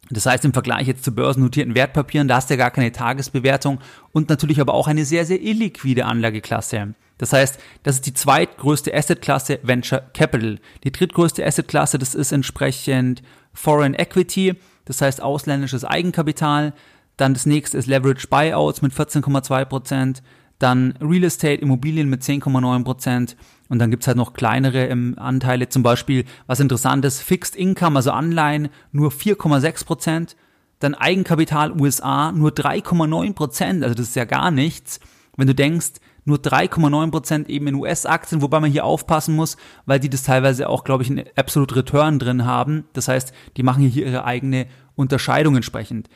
das 0.09 0.27
heißt, 0.27 0.45
im 0.45 0.53
Vergleich 0.53 0.87
jetzt 0.87 1.05
zu 1.05 1.15
börsennotierten 1.15 1.75
Wertpapieren, 1.75 2.27
da 2.27 2.37
hast 2.37 2.51
du 2.51 2.55
ja 2.55 2.59
gar 2.59 2.71
keine 2.71 2.91
Tagesbewertung 2.91 3.81
und 4.13 4.29
natürlich 4.29 4.61
aber 4.61 4.75
auch 4.75 4.89
eine 4.89 5.05
sehr, 5.05 5.25
sehr 5.25 5.41
illiquide 5.41 6.05
Anlageklasse. 6.05 6.95
Das 7.19 7.33
heißt, 7.33 7.61
das 7.83 7.97
ist 7.97 8.07
die 8.07 8.15
zweitgrößte 8.15 8.95
Assetklasse 8.95 9.61
Venture 9.63 10.03
Capital. 10.15 10.59
Die 10.85 10.91
drittgrößte 10.91 11.45
Assetklasse, 11.45 11.99
das 11.99 12.15
ist 12.15 12.33
entsprechend 12.33 13.23
Foreign 13.53 13.95
Equity, 13.95 14.55
das 14.87 15.03
heißt 15.03 15.23
ausländisches 15.23 15.85
Eigenkapital. 15.85 16.73
Dann 17.17 17.35
das 17.35 17.45
nächste 17.45 17.77
ist 17.77 17.87
Leverage 17.87 18.27
Buyouts 18.29 18.81
mit 18.81 18.93
14,2 18.95 19.65
Prozent 19.67 20.23
dann 20.61 20.95
Real 21.01 21.25
Estate, 21.25 21.61
Immobilien 21.61 22.09
mit 22.09 22.23
10,9 22.23 22.85
Prozent 22.85 23.37
und 23.71 23.79
dann 23.79 23.91
gibt's 23.91 24.07
halt 24.07 24.19
noch 24.19 24.35
kleinere 24.35 24.89
ähm, 24.89 25.15
Anteile, 25.17 25.71
zum 25.71 25.83
Beispiel, 25.83 26.27
was 26.47 26.61
interessant 26.61 27.05
ist, 27.07 27.23
Fixed 27.23 27.57
Income, 27.57 27.97
also 27.97 28.11
Anleihen, 28.11 28.69
nur 28.93 29.11
4,6 29.11 29.87
Prozent, 29.87 30.37
dann 30.81 30.95
Eigenkapital 30.95 31.81
USA 31.81 32.33
nur 32.33 32.51
3,9 32.51 33.33
Prozent, 33.35 33.83
also 33.83 33.95
das 33.95 34.09
ist 34.09 34.17
ja 34.17 34.25
gar 34.25 34.51
nichts. 34.51 35.01
Wenn 35.37 35.47
du 35.47 35.55
denkst, 35.55 35.93
nur 36.25 36.39
3,9 36.39 37.11
Prozent 37.11 37.49
eben 37.49 37.67
in 37.69 37.77
US-Aktien, 37.77 38.43
wobei 38.43 38.61
man 38.61 38.71
hier 38.71 38.85
aufpassen 38.85 39.37
muss, 39.37 39.57
weil 39.87 40.01
die 40.01 40.11
das 40.11 40.25
teilweise 40.25 40.69
auch, 40.69 40.85
glaube 40.85 41.03
ich, 41.03 41.11
in 41.11 41.25
Absolute 41.37 41.77
Return 41.77 42.19
drin 42.19 42.45
haben. 42.45 42.85
Das 42.93 43.09
heißt, 43.09 43.33
die 43.57 43.63
machen 43.63 43.85
hier 43.85 44.07
ihre 44.07 44.25
eigene 44.25 44.67
Unterscheidung 44.97 45.57
entsprechend. 45.57 46.09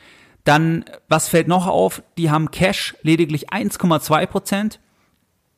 Dann, 0.43 0.85
was 1.07 1.27
fällt 1.27 1.47
noch 1.47 1.67
auf? 1.67 2.03
Die 2.17 2.29
haben 2.29 2.51
Cash 2.51 2.95
lediglich 3.01 3.51
1,2 3.51 4.25
Prozent. 4.27 4.79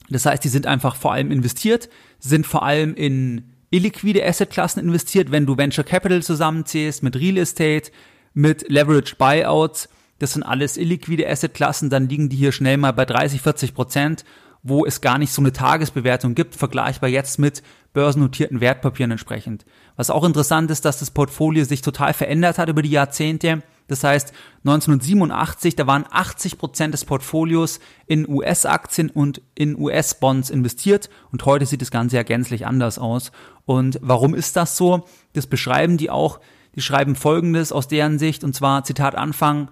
Das 0.09 0.25
heißt, 0.25 0.43
die 0.43 0.49
sind 0.49 0.65
einfach 0.67 0.95
vor 0.95 1.13
allem 1.13 1.31
investiert, 1.31 1.89
sind 2.19 2.47
vor 2.47 2.63
allem 2.63 2.95
in 2.95 3.53
illiquide 3.69 4.25
Assetklassen 4.25 4.81
investiert, 4.81 5.31
wenn 5.31 5.45
du 5.45 5.57
Venture 5.57 5.83
Capital 5.83 6.23
zusammenzählst 6.23 7.03
mit 7.03 7.15
Real 7.17 7.37
Estate, 7.37 7.91
mit 8.33 8.69
Leverage 8.69 9.15
Buyouts. 9.17 9.89
Das 10.19 10.33
sind 10.33 10.43
alles 10.43 10.77
illiquide 10.77 11.29
Assetklassen, 11.29 11.89
dann 11.89 12.07
liegen 12.07 12.29
die 12.29 12.37
hier 12.37 12.51
schnell 12.51 12.77
mal 12.77 12.93
bei 12.93 13.05
30, 13.05 13.41
40 13.41 13.73
Prozent. 13.73 14.23
wo 14.63 14.85
es 14.85 15.01
gar 15.01 15.17
nicht 15.17 15.31
so 15.31 15.41
eine 15.41 15.53
Tagesbewertung 15.53 16.35
gibt, 16.35 16.55
vergleichbar 16.55 17.09
jetzt 17.09 17.39
mit 17.39 17.63
börsennotierten 17.93 18.59
Wertpapieren 18.59 19.11
entsprechend. 19.11 19.65
Was 19.95 20.09
auch 20.09 20.23
interessant 20.23 20.69
ist, 20.71 20.83
dass 20.83 20.99
das 20.99 21.11
Portfolio 21.11 21.63
sich 21.63 21.81
total 21.81 22.13
verändert 22.13 22.57
hat 22.57 22.67
über 22.67 22.81
die 22.81 22.89
Jahrzehnte. 22.89 23.63
Das 23.87 24.03
heißt, 24.03 24.33
1987, 24.65 25.75
da 25.75 25.87
waren 25.87 26.05
80 26.09 26.57
Prozent 26.57 26.93
des 26.93 27.05
Portfolios 27.05 27.79
in 28.05 28.27
US-Aktien 28.27 29.09
und 29.09 29.41
in 29.55 29.79
US-Bonds 29.79 30.49
investiert 30.49 31.09
und 31.31 31.45
heute 31.45 31.65
sieht 31.65 31.81
das 31.81 31.91
Ganze 31.91 32.17
ja 32.17 32.23
gänzlich 32.23 32.65
anders 32.65 32.99
aus. 32.99 33.31
Und 33.65 33.97
warum 34.01 34.35
ist 34.35 34.55
das 34.55 34.77
so? 34.77 35.05
Das 35.33 35.47
beschreiben 35.47 35.97
die 35.97 36.09
auch. 36.09 36.39
Die 36.75 36.81
schreiben 36.81 37.15
Folgendes 37.15 37.71
aus 37.71 37.87
deren 37.87 38.19
Sicht 38.19 38.43
und 38.43 38.53
zwar 38.53 38.83
Zitat 38.83 39.15
Anfang, 39.15 39.69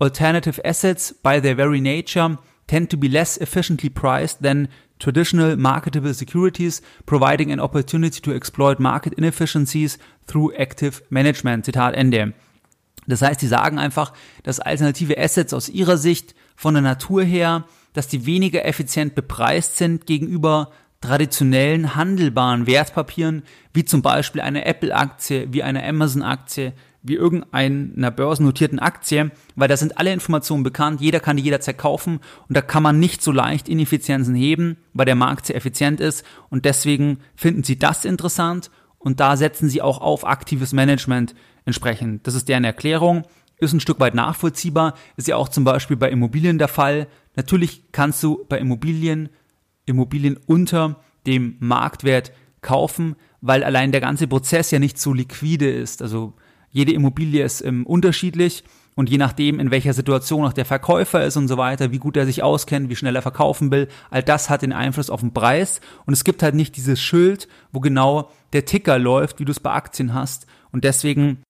Alternative 0.00 0.64
assets 0.64 1.12
by 1.12 1.40
their 1.40 1.56
very 1.56 1.80
nature 1.80 2.38
tend 2.68 2.90
to 2.90 2.96
be 2.96 3.08
less 3.08 3.36
efficiently 3.36 3.90
priced 3.90 4.42
than 4.42 4.68
traditional 4.98 5.56
marketable 5.56 6.14
securities, 6.14 6.80
providing 7.06 7.50
an 7.50 7.60
opportunity 7.60 8.20
to 8.20 8.32
exploit 8.32 8.78
market 8.78 9.12
inefficiencies 9.14 9.98
through 10.26 10.52
active 10.54 11.02
management. 11.10 11.64
Zitat 11.64 11.94
Ende. 11.94 12.34
Das 13.08 13.22
heißt, 13.22 13.40
die 13.40 13.46
sagen 13.46 13.78
einfach, 13.78 14.12
dass 14.42 14.60
alternative 14.60 15.18
Assets 15.18 15.54
aus 15.54 15.68
ihrer 15.68 15.96
Sicht 15.96 16.34
von 16.56 16.74
der 16.74 16.82
Natur 16.82 17.22
her, 17.22 17.64
dass 17.92 18.08
die 18.08 18.26
weniger 18.26 18.64
effizient 18.64 19.14
bepreist 19.14 19.76
sind 19.76 20.06
gegenüber 20.06 20.70
traditionellen 21.00 21.94
handelbaren 21.94 22.66
Wertpapieren, 22.66 23.44
wie 23.72 23.84
zum 23.84 24.02
Beispiel 24.02 24.40
eine 24.40 24.64
Apple-Aktie, 24.64 25.52
wie 25.52 25.62
eine 25.62 25.84
Amazon-Aktie, 25.84 26.72
wie 27.02 27.14
irgendeiner 27.14 28.10
börsennotierten 28.10 28.80
Aktie, 28.80 29.30
weil 29.54 29.68
da 29.68 29.76
sind 29.76 29.98
alle 29.98 30.12
Informationen 30.12 30.64
bekannt, 30.64 31.00
jeder 31.00 31.20
kann 31.20 31.36
die 31.36 31.44
jederzeit 31.44 31.78
kaufen 31.78 32.20
und 32.48 32.56
da 32.56 32.60
kann 32.60 32.82
man 32.82 32.98
nicht 32.98 33.22
so 33.22 33.30
leicht 33.30 33.68
Ineffizienzen 33.68 34.34
heben, 34.34 34.76
weil 34.92 35.06
der 35.06 35.14
Markt 35.14 35.46
sehr 35.46 35.56
effizient 35.56 36.00
ist 36.00 36.24
und 36.50 36.64
deswegen 36.64 37.20
finden 37.36 37.62
sie 37.62 37.78
das 37.78 38.04
interessant 38.04 38.70
und 38.98 39.20
da 39.20 39.36
setzen 39.36 39.68
sie 39.68 39.82
auch 39.82 40.00
auf 40.00 40.26
aktives 40.26 40.72
Management 40.72 41.34
entsprechend. 41.64 42.26
Das 42.26 42.34
ist 42.34 42.48
deren 42.48 42.64
Erklärung, 42.64 43.24
ist 43.58 43.72
ein 43.72 43.80
Stück 43.80 44.00
weit 44.00 44.14
nachvollziehbar, 44.14 44.94
ist 45.16 45.28
ja 45.28 45.36
auch 45.36 45.48
zum 45.48 45.64
Beispiel 45.64 45.96
bei 45.96 46.10
Immobilien 46.10 46.58
der 46.58 46.68
Fall. 46.68 47.08
Natürlich 47.36 47.92
kannst 47.92 48.22
du 48.22 48.44
bei 48.48 48.58
Immobilien 48.58 49.28
Immobilien 49.88 50.38
unter 50.46 51.00
dem 51.26 51.56
Marktwert 51.60 52.32
kaufen, 52.60 53.16
weil 53.40 53.64
allein 53.64 53.92
der 53.92 54.00
ganze 54.00 54.26
Prozess 54.26 54.70
ja 54.70 54.78
nicht 54.78 54.98
so 54.98 55.12
liquide 55.12 55.70
ist. 55.70 56.02
Also 56.02 56.34
jede 56.70 56.92
Immobilie 56.92 57.44
ist 57.44 57.64
ähm, 57.64 57.86
unterschiedlich 57.86 58.64
und 58.98 59.08
je 59.08 59.16
nachdem, 59.16 59.60
in 59.60 59.70
welcher 59.70 59.92
Situation 59.92 60.44
auch 60.44 60.52
der 60.52 60.64
Verkäufer 60.64 61.24
ist 61.24 61.36
und 61.36 61.46
so 61.46 61.56
weiter, 61.56 61.92
wie 61.92 62.00
gut 62.00 62.16
er 62.16 62.26
sich 62.26 62.42
auskennt, 62.42 62.90
wie 62.90 62.96
schnell 62.96 63.14
er 63.14 63.22
verkaufen 63.22 63.70
will, 63.70 63.86
all 64.10 64.24
das 64.24 64.50
hat 64.50 64.62
den 64.62 64.72
Einfluss 64.72 65.08
auf 65.08 65.20
den 65.20 65.32
Preis. 65.32 65.80
Und 66.04 66.14
es 66.14 66.24
gibt 66.24 66.42
halt 66.42 66.56
nicht 66.56 66.76
dieses 66.76 67.00
Schild, 67.00 67.46
wo 67.70 67.78
genau 67.78 68.28
der 68.52 68.64
Ticker 68.64 68.98
läuft, 68.98 69.38
wie 69.38 69.44
du 69.44 69.52
es 69.52 69.60
bei 69.60 69.70
Aktien 69.70 70.14
hast. 70.14 70.48
Und 70.72 70.82
deswegen 70.82 71.44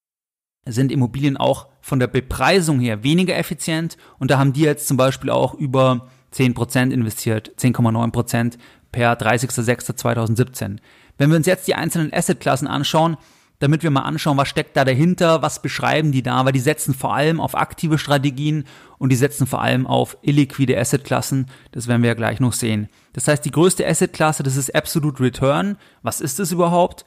sind 0.67 0.91
Immobilien 0.91 1.37
auch 1.37 1.69
von 1.81 1.97
der 1.97 2.05
Bepreisung 2.05 2.79
her 2.79 3.03
weniger 3.03 3.35
effizient. 3.35 3.97
Und 4.19 4.29
da 4.29 4.37
haben 4.37 4.53
die 4.53 4.61
jetzt 4.61 4.87
zum 4.87 4.97
Beispiel 4.97 5.31
auch 5.31 5.55
über 5.55 6.07
10% 6.31 6.91
investiert, 6.91 7.51
10,9% 7.57 8.59
per 8.91 9.13
30.06.2017. 9.13 10.77
Wenn 11.17 11.31
wir 11.31 11.37
uns 11.37 11.47
jetzt 11.47 11.67
die 11.67 11.73
einzelnen 11.73 12.13
Assetklassen 12.13 12.67
anschauen, 12.67 13.17
damit 13.59 13.83
wir 13.83 13.91
mal 13.91 14.01
anschauen, 14.03 14.37
was 14.37 14.47
steckt 14.47 14.77
da 14.77 14.85
dahinter, 14.85 15.41
was 15.41 15.61
beschreiben 15.61 16.11
die 16.11 16.23
da, 16.23 16.45
weil 16.45 16.53
die 16.53 16.59
setzen 16.59 16.93
vor 16.93 17.13
allem 17.13 17.41
auf 17.41 17.55
aktive 17.55 17.97
Strategien 17.97 18.63
und 18.97 19.11
die 19.11 19.17
setzen 19.17 19.47
vor 19.47 19.61
allem 19.61 19.85
auf 19.85 20.17
illiquide 20.21 20.77
Assetklassen. 20.77 21.47
Das 21.73 21.87
werden 21.87 22.01
wir 22.01 22.07
ja 22.07 22.13
gleich 22.15 22.39
noch 22.39 22.53
sehen. 22.53 22.87
Das 23.13 23.27
heißt, 23.27 23.43
die 23.43 23.51
größte 23.51 23.85
Assetklasse, 23.85 24.43
das 24.43 24.55
ist 24.55 24.73
Absolute 24.73 25.21
Return. 25.21 25.77
Was 26.01 26.21
ist 26.21 26.39
das 26.39 26.53
überhaupt? 26.53 27.03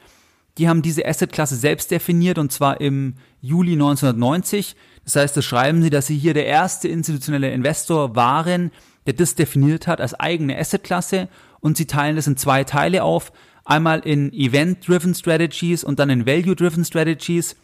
Die 0.59 0.69
haben 0.69 0.83
diese 0.83 1.05
Assetklasse 1.05 1.55
selbst 1.55 1.89
definiert 1.89 2.37
und 2.37 2.51
zwar 2.51 2.79
im 2.79 3.15
Juli 3.41 3.73
1990. 3.73 4.75
Das 5.03 5.15
heißt, 5.15 5.35
das 5.35 5.45
schreiben 5.45 5.81
sie, 5.81 5.89
dass 5.89 6.05
sie 6.05 6.17
hier 6.17 6.35
der 6.35 6.45
erste 6.45 6.87
institutionelle 6.87 7.51
Investor 7.51 8.15
waren, 8.15 8.71
der 9.07 9.13
das 9.13 9.33
definiert 9.33 9.87
hat 9.87 9.99
als 9.99 10.13
eigene 10.13 10.57
Assetklasse 10.57 11.29
und 11.59 11.77
sie 11.77 11.87
teilen 11.87 12.15
das 12.15 12.27
in 12.27 12.37
zwei 12.37 12.63
Teile 12.63 13.03
auf. 13.03 13.31
Einmal 13.65 13.99
in 14.01 14.33
Event-Driven 14.33 15.15
Strategies 15.15 15.83
und 15.83 15.99
dann 15.99 16.09
in 16.09 16.25
Value-Driven 16.25 16.83
Strategies. 16.83 17.55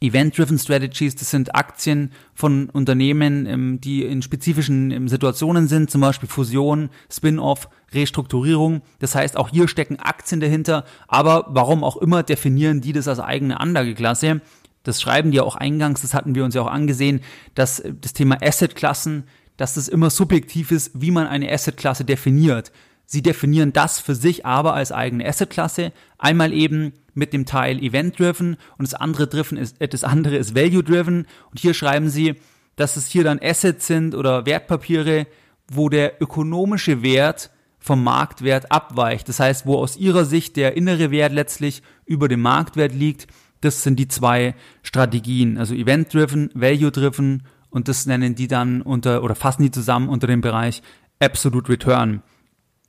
Event-Driven 0.00 0.58
Strategies, 0.58 1.14
das 1.14 1.30
sind 1.30 1.54
Aktien 1.54 2.12
von 2.34 2.68
Unternehmen, 2.70 3.46
ähm, 3.46 3.80
die 3.80 4.02
in 4.02 4.22
spezifischen 4.22 4.90
ähm, 4.90 5.08
Situationen 5.08 5.68
sind, 5.68 5.90
zum 5.90 6.00
Beispiel 6.00 6.28
Fusion, 6.28 6.90
Spin-off, 7.10 7.68
Restrukturierung. 7.92 8.82
Das 8.98 9.14
heißt, 9.14 9.36
auch 9.36 9.48
hier 9.48 9.68
stecken 9.68 9.98
Aktien 9.98 10.40
dahinter, 10.40 10.84
aber 11.06 11.46
warum 11.48 11.84
auch 11.84 11.96
immer 11.96 12.22
definieren 12.22 12.80
die 12.80 12.92
das 12.92 13.08
als 13.08 13.20
eigene 13.20 13.60
Anlageklasse. 13.60 14.40
Das 14.82 15.00
schreiben 15.00 15.30
die 15.30 15.40
auch 15.40 15.56
eingangs, 15.56 16.02
das 16.02 16.12
hatten 16.12 16.34
wir 16.34 16.44
uns 16.44 16.54
ja 16.54 16.62
auch 16.62 16.70
angesehen, 16.70 17.20
dass 17.54 17.80
äh, 17.80 17.94
das 17.98 18.12
Thema 18.12 18.42
Assetklassen, 18.42 19.24
dass 19.56 19.74
das 19.74 19.88
immer 19.88 20.10
subjektiv 20.10 20.72
ist, 20.72 20.90
wie 20.94 21.12
man 21.12 21.26
eine 21.28 21.50
Assetklasse 21.50 22.04
definiert. 22.04 22.72
Sie 23.06 23.22
definieren 23.22 23.72
das 23.72 24.00
für 24.00 24.14
sich 24.14 24.46
aber 24.46 24.74
als 24.74 24.92
eigene 24.92 25.26
Assetklasse. 25.26 25.92
Einmal 26.18 26.52
eben 26.52 26.92
mit 27.14 27.32
dem 27.32 27.46
Teil 27.46 27.78
Event-Driven 27.78 28.56
und 28.78 28.88
das 28.88 28.94
andere, 28.94 29.24
ist, 29.58 29.80
äh, 29.80 29.88
das 29.88 30.04
andere 30.04 30.36
ist 30.36 30.54
Value-Driven. 30.54 31.26
Und 31.50 31.60
hier 31.60 31.74
schreiben 31.74 32.08
sie, 32.08 32.36
dass 32.76 32.96
es 32.96 33.06
hier 33.08 33.24
dann 33.24 33.40
Assets 33.42 33.86
sind 33.86 34.14
oder 34.14 34.46
Wertpapiere, 34.46 35.26
wo 35.68 35.88
der 35.88 36.20
ökonomische 36.20 37.02
Wert 37.02 37.50
vom 37.78 38.02
Marktwert 38.02 38.72
abweicht. 38.72 39.28
Das 39.28 39.40
heißt, 39.40 39.66
wo 39.66 39.76
aus 39.76 39.96
ihrer 39.96 40.24
Sicht 40.24 40.56
der 40.56 40.76
innere 40.76 41.10
Wert 41.10 41.32
letztlich 41.32 41.82
über 42.06 42.28
dem 42.28 42.40
Marktwert 42.40 42.92
liegt. 42.92 43.26
Das 43.60 43.82
sind 43.82 43.98
die 43.98 44.08
zwei 44.08 44.54
Strategien, 44.82 45.58
also 45.58 45.74
Event-Driven, 45.74 46.50
Value-Driven 46.54 47.44
und 47.70 47.88
das 47.88 48.06
nennen 48.06 48.34
die 48.34 48.46
dann 48.46 48.82
unter 48.82 49.22
oder 49.22 49.34
fassen 49.34 49.62
die 49.62 49.70
zusammen 49.70 50.08
unter 50.08 50.26
dem 50.26 50.40
Bereich 50.40 50.82
Absolute 51.18 51.70
Return. 51.70 52.22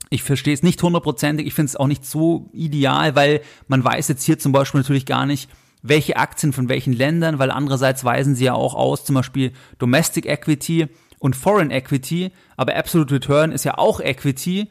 Ich 0.08 0.22
verstehe 0.22 0.54
es 0.54 0.62
nicht 0.62 0.82
hundertprozentig, 0.82 1.46
ich 1.46 1.54
finde 1.54 1.70
es 1.70 1.76
auch 1.76 1.88
nicht 1.88 2.06
so 2.06 2.48
ideal, 2.52 3.16
weil 3.16 3.40
man 3.66 3.82
weiß 3.82 4.08
jetzt 4.08 4.24
hier 4.24 4.38
zum 4.38 4.52
Beispiel 4.52 4.80
natürlich 4.80 5.06
gar 5.06 5.26
nicht, 5.26 5.50
welche 5.82 6.16
Aktien 6.16 6.52
von 6.52 6.68
welchen 6.68 6.92
Ländern, 6.92 7.38
weil 7.38 7.50
andererseits 7.50 8.04
weisen 8.04 8.34
sie 8.34 8.44
ja 8.44 8.54
auch 8.54 8.74
aus, 8.74 9.04
zum 9.04 9.14
Beispiel 9.14 9.52
Domestic 9.78 10.26
Equity 10.26 10.88
und 11.18 11.36
Foreign 11.36 11.70
Equity, 11.70 12.30
aber 12.56 12.76
Absolute 12.76 13.14
Return 13.14 13.52
ist 13.52 13.64
ja 13.64 13.78
auch 13.78 14.00
Equity, 14.00 14.70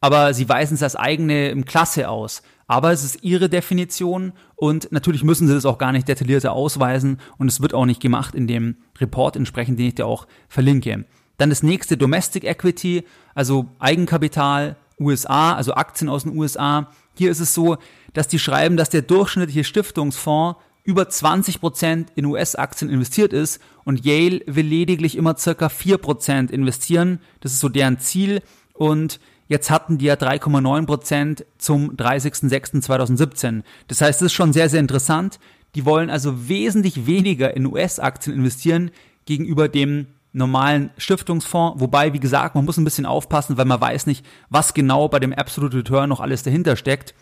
aber 0.00 0.34
sie 0.34 0.48
weisen 0.48 0.74
es 0.74 0.82
als 0.82 0.96
eigene 0.96 1.62
Klasse 1.62 2.08
aus. 2.08 2.42
Aber 2.68 2.90
es 2.90 3.04
ist 3.04 3.22
ihre 3.22 3.48
Definition 3.48 4.32
und 4.56 4.90
natürlich 4.90 5.22
müssen 5.22 5.46
sie 5.46 5.54
das 5.54 5.66
auch 5.66 5.78
gar 5.78 5.92
nicht 5.92 6.08
detaillierter 6.08 6.52
ausweisen 6.52 7.20
und 7.38 7.48
es 7.48 7.60
wird 7.60 7.74
auch 7.74 7.86
nicht 7.86 8.00
gemacht 8.00 8.34
in 8.34 8.46
dem 8.46 8.76
Report 8.98 9.36
entsprechend, 9.36 9.78
den 9.78 9.86
ich 9.86 9.94
dir 9.94 10.06
auch 10.06 10.26
verlinke. 10.48 11.04
Dann 11.38 11.50
das 11.50 11.62
nächste 11.62 11.96
Domestic 11.96 12.44
Equity, 12.44 13.04
also 13.34 13.66
Eigenkapital, 13.78 14.76
USA, 14.98 15.54
also 15.54 15.74
Aktien 15.74 16.08
aus 16.08 16.24
den 16.24 16.36
USA. 16.36 16.90
Hier 17.14 17.30
ist 17.30 17.40
es 17.40 17.54
so, 17.54 17.76
dass 18.12 18.28
die 18.28 18.38
schreiben, 18.38 18.76
dass 18.76 18.90
der 18.90 19.02
durchschnittliche 19.02 19.64
Stiftungsfonds 19.64 20.58
über 20.84 21.08
20 21.08 21.60
Prozent 21.60 22.12
in 22.14 22.24
US-Aktien 22.24 22.90
investiert 22.90 23.32
ist 23.32 23.60
und 23.84 24.04
Yale 24.04 24.40
will 24.46 24.66
lediglich 24.66 25.16
immer 25.16 25.36
circa 25.36 25.66
4% 25.66 26.50
investieren. 26.50 27.20
Das 27.40 27.52
ist 27.52 27.60
so 27.60 27.68
deren 27.68 27.98
Ziel 27.98 28.40
und 28.72 29.20
Jetzt 29.48 29.70
hatten 29.70 29.98
die 29.98 30.06
ja 30.06 30.14
3,9 30.14 30.86
Prozent 30.86 31.46
zum 31.58 31.92
30.06.2017. 31.96 33.62
Das 33.86 34.00
heißt, 34.00 34.20
das 34.20 34.26
ist 34.26 34.32
schon 34.32 34.52
sehr, 34.52 34.68
sehr 34.68 34.80
interessant. 34.80 35.38
Die 35.76 35.84
wollen 35.84 36.10
also 36.10 36.48
wesentlich 36.48 37.06
weniger 37.06 37.54
in 37.56 37.66
US-Aktien 37.66 38.34
investieren 38.34 38.90
gegenüber 39.24 39.68
dem 39.68 40.06
normalen 40.36 40.90
Stiftungsfonds. 40.98 41.80
Wobei, 41.80 42.12
wie 42.12 42.20
gesagt, 42.20 42.54
man 42.54 42.64
muss 42.64 42.76
ein 42.76 42.84
bisschen 42.84 43.06
aufpassen, 43.06 43.56
weil 43.56 43.64
man 43.64 43.80
weiß 43.80 44.06
nicht, 44.06 44.24
was 44.50 44.74
genau 44.74 45.08
bei 45.08 45.18
dem 45.18 45.32
Absolute 45.32 45.78
Return 45.78 46.10
noch 46.10 46.20
alles 46.20 46.42
dahinter 46.42 46.76
steckt. 46.76 47.14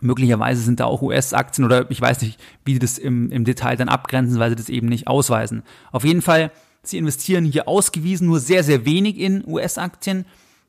Möglicherweise 0.00 0.62
sind 0.62 0.78
da 0.78 0.84
auch 0.84 1.02
US-Aktien 1.02 1.64
oder 1.64 1.90
ich 1.90 2.00
weiß 2.00 2.22
nicht, 2.22 2.38
wie 2.64 2.74
die 2.74 2.78
das 2.78 2.96
im, 2.96 3.32
im 3.32 3.44
Detail 3.44 3.76
dann 3.76 3.88
abgrenzen, 3.88 4.38
weil 4.38 4.50
sie 4.50 4.56
das 4.56 4.68
eben 4.68 4.86
nicht 4.86 5.08
ausweisen. 5.08 5.64
Auf 5.90 6.04
jeden 6.04 6.22
Fall, 6.22 6.52
sie 6.84 6.98
investieren 6.98 7.44
hier 7.44 7.66
ausgewiesen 7.66 8.28
nur 8.28 8.38
sehr, 8.38 8.62
sehr 8.62 8.84
wenig 8.84 9.18
in 9.18 9.44
US-Aktien. 9.44 10.24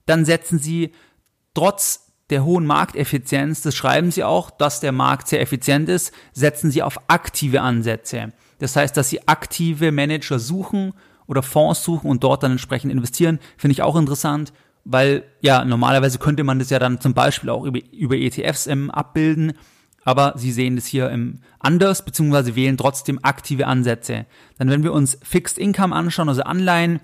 Dann 0.07 0.25
setzen 0.25 0.57
sie 0.57 0.91
trotz 1.53 2.07
der 2.31 2.43
hohen 2.43 2.65
Markteffizienz, 2.65 3.61
das 3.61 3.75
schreiben 3.75 4.11
sie 4.11 4.23
auch, 4.23 4.49
dass 4.49 4.79
der 4.79 4.91
Markt 4.91 5.27
sehr 5.27 5.41
effizient 5.41 5.89
ist, 5.89 6.11
setzen 6.33 6.71
sie 6.71 6.81
auf 6.81 6.99
aktive 7.09 7.61
Ansätze. 7.61 8.33
Das 8.57 8.75
heißt, 8.75 8.97
dass 8.97 9.09
sie 9.09 9.27
aktive 9.27 9.91
Manager 9.91 10.39
suchen 10.39 10.93
oder 11.29 11.43
Fonds 11.43 11.83
suchen 11.83 12.09
und 12.09 12.23
dort 12.23 12.41
dann 12.41 12.53
entsprechend 12.53 12.91
investieren, 12.91 13.39
finde 13.55 13.73
ich 13.73 13.83
auch 13.83 13.95
interessant, 13.95 14.51
weil 14.83 15.23
ja, 15.41 15.63
normalerweise 15.63 16.17
könnte 16.17 16.43
man 16.43 16.57
das 16.57 16.71
ja 16.71 16.79
dann 16.79 16.99
zum 16.99 17.13
Beispiel 17.13 17.51
auch 17.51 17.63
über, 17.63 17.79
über 17.91 18.15
ETFs 18.15 18.65
ähm, 18.65 18.89
abbilden, 18.89 19.53
aber 20.03 20.33
sie 20.37 20.51
sehen 20.51 20.75
das 20.75 20.87
hier 20.87 21.11
ähm, 21.11 21.41
anders, 21.59 22.03
beziehungsweise 22.03 22.55
wählen 22.55 22.77
trotzdem 22.77 23.19
aktive 23.21 23.67
Ansätze. 23.67 24.25
Dann, 24.57 24.69
wenn 24.69 24.83
wir 24.83 24.91
uns 24.91 25.19
Fixed 25.21 25.59
Income 25.59 25.95
anschauen, 25.95 26.29
also 26.29 26.41
Anleihen, 26.41 26.99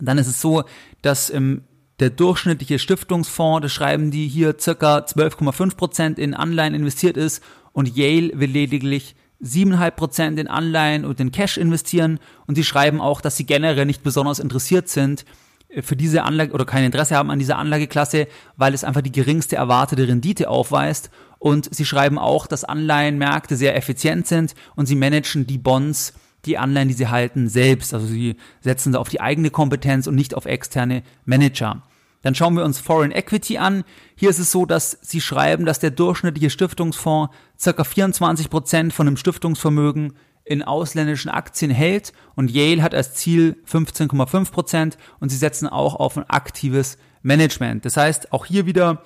dann 0.00 0.18
ist 0.18 0.26
es 0.26 0.40
so, 0.40 0.64
dass 1.02 1.30
ähm, 1.30 1.62
Der 2.00 2.10
durchschnittliche 2.10 2.78
Stiftungsfonds, 2.78 3.62
das 3.62 3.72
schreiben 3.72 4.10
die 4.10 4.28
hier 4.28 4.56
circa 4.58 4.98
12,5% 4.98 6.18
in 6.18 6.34
Anleihen 6.34 6.74
investiert 6.74 7.16
ist 7.16 7.42
und 7.72 7.96
Yale 7.96 8.32
will 8.34 8.50
lediglich 8.50 9.14
7,5% 9.42 10.38
in 10.38 10.48
Anleihen 10.48 11.04
und 11.04 11.20
in 11.20 11.30
Cash 11.30 11.58
investieren 11.58 12.18
und 12.46 12.54
sie 12.54 12.64
schreiben 12.64 13.00
auch, 13.00 13.20
dass 13.20 13.36
sie 13.36 13.44
generell 13.44 13.86
nicht 13.86 14.02
besonders 14.02 14.38
interessiert 14.38 14.88
sind 14.88 15.24
äh, 15.68 15.82
für 15.82 15.96
diese 15.96 16.22
Anlage 16.22 16.52
oder 16.52 16.64
kein 16.64 16.84
Interesse 16.84 17.16
haben 17.16 17.30
an 17.30 17.38
dieser 17.38 17.58
Anlageklasse, 17.58 18.28
weil 18.56 18.74
es 18.74 18.84
einfach 18.84 19.02
die 19.02 19.12
geringste 19.12 19.56
erwartete 19.56 20.08
Rendite 20.08 20.48
aufweist 20.48 21.10
und 21.38 21.74
sie 21.74 21.84
schreiben 21.84 22.18
auch, 22.18 22.46
dass 22.46 22.64
Anleihenmärkte 22.64 23.56
sehr 23.56 23.76
effizient 23.76 24.26
sind 24.26 24.54
und 24.74 24.86
sie 24.86 24.96
managen 24.96 25.46
die 25.46 25.58
Bonds, 25.58 26.14
die 26.46 26.58
Anleihen, 26.58 26.88
die 26.88 26.94
sie 26.94 27.08
halten, 27.08 27.48
selbst. 27.48 27.92
Also 27.92 28.06
sie 28.06 28.36
setzen 28.60 28.96
auf 28.96 29.08
die 29.08 29.20
eigene 29.20 29.50
Kompetenz 29.50 30.06
und 30.06 30.14
nicht 30.14 30.34
auf 30.34 30.46
externe 30.46 31.02
Manager. 31.24 31.82
Dann 32.26 32.34
schauen 32.34 32.56
wir 32.56 32.64
uns 32.64 32.80
Foreign 32.80 33.12
Equity 33.12 33.56
an. 33.56 33.84
Hier 34.16 34.30
ist 34.30 34.40
es 34.40 34.50
so, 34.50 34.66
dass 34.66 34.98
sie 35.00 35.20
schreiben, 35.20 35.64
dass 35.64 35.78
der 35.78 35.92
durchschnittliche 35.92 36.50
Stiftungsfonds 36.50 37.32
ca. 37.62 37.84
24 37.84 38.50
Prozent 38.50 38.92
von 38.92 39.06
dem 39.06 39.16
Stiftungsvermögen 39.16 40.14
in 40.44 40.64
ausländischen 40.64 41.28
Aktien 41.28 41.70
hält 41.70 42.12
und 42.34 42.50
Yale 42.50 42.82
hat 42.82 42.96
als 42.96 43.14
Ziel 43.14 43.62
15,5 43.70 44.50
Prozent 44.50 44.98
und 45.20 45.28
sie 45.28 45.36
setzen 45.36 45.68
auch 45.68 45.94
auf 45.94 46.16
ein 46.16 46.28
aktives 46.28 46.98
Management. 47.22 47.84
Das 47.84 47.96
heißt, 47.96 48.32
auch 48.32 48.44
hier 48.44 48.66
wieder 48.66 49.04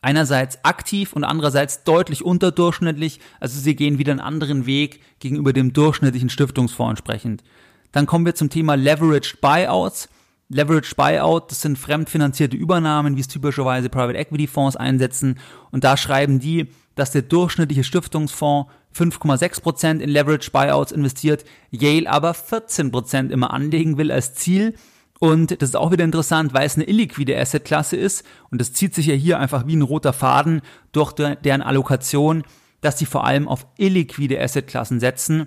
einerseits 0.00 0.64
aktiv 0.64 1.12
und 1.12 1.22
andererseits 1.22 1.84
deutlich 1.84 2.24
unterdurchschnittlich. 2.24 3.20
Also 3.38 3.60
sie 3.60 3.76
gehen 3.76 3.98
wieder 3.98 4.10
einen 4.10 4.20
anderen 4.20 4.66
Weg 4.66 5.00
gegenüber 5.20 5.52
dem 5.52 5.72
durchschnittlichen 5.72 6.28
Stiftungsfonds 6.28 6.90
entsprechend. 6.90 7.44
Dann 7.92 8.06
kommen 8.06 8.26
wir 8.26 8.34
zum 8.34 8.50
Thema 8.50 8.74
Leveraged 8.74 9.40
Buyouts. 9.40 10.08
Leveraged 10.52 10.96
Buyout, 10.96 11.50
das 11.50 11.62
sind 11.62 11.78
fremdfinanzierte 11.78 12.56
Übernahmen, 12.56 13.16
wie 13.16 13.20
es 13.20 13.28
typischerweise 13.28 13.88
Private 13.88 14.18
Equity 14.18 14.46
Fonds 14.46 14.76
einsetzen. 14.76 15.38
Und 15.70 15.84
da 15.84 15.96
schreiben 15.96 16.40
die, 16.40 16.68
dass 16.94 17.10
der 17.10 17.22
durchschnittliche 17.22 17.84
Stiftungsfonds 17.84 18.70
5,6% 18.94 20.00
in 20.00 20.10
Leveraged 20.10 20.52
Buyouts 20.52 20.92
investiert, 20.92 21.44
Yale 21.70 22.10
aber 22.10 22.32
14% 22.32 23.30
immer 23.30 23.52
anlegen 23.52 23.96
will 23.96 24.12
als 24.12 24.34
Ziel. 24.34 24.74
Und 25.18 25.62
das 25.62 25.70
ist 25.70 25.76
auch 25.76 25.92
wieder 25.92 26.04
interessant, 26.04 26.52
weil 26.52 26.66
es 26.66 26.74
eine 26.74 26.84
illiquide 26.84 27.38
Assetklasse 27.38 27.96
ist. 27.96 28.26
Und 28.50 28.60
das 28.60 28.72
zieht 28.74 28.94
sich 28.94 29.06
ja 29.06 29.14
hier 29.14 29.38
einfach 29.38 29.66
wie 29.66 29.76
ein 29.76 29.82
roter 29.82 30.12
Faden 30.12 30.60
durch 30.90 31.12
deren 31.12 31.62
Allokation, 31.62 32.42
dass 32.82 32.98
sie 32.98 33.06
vor 33.06 33.24
allem 33.24 33.48
auf 33.48 33.66
illiquide 33.78 34.38
Assetklassen 34.38 35.00
setzen. 35.00 35.46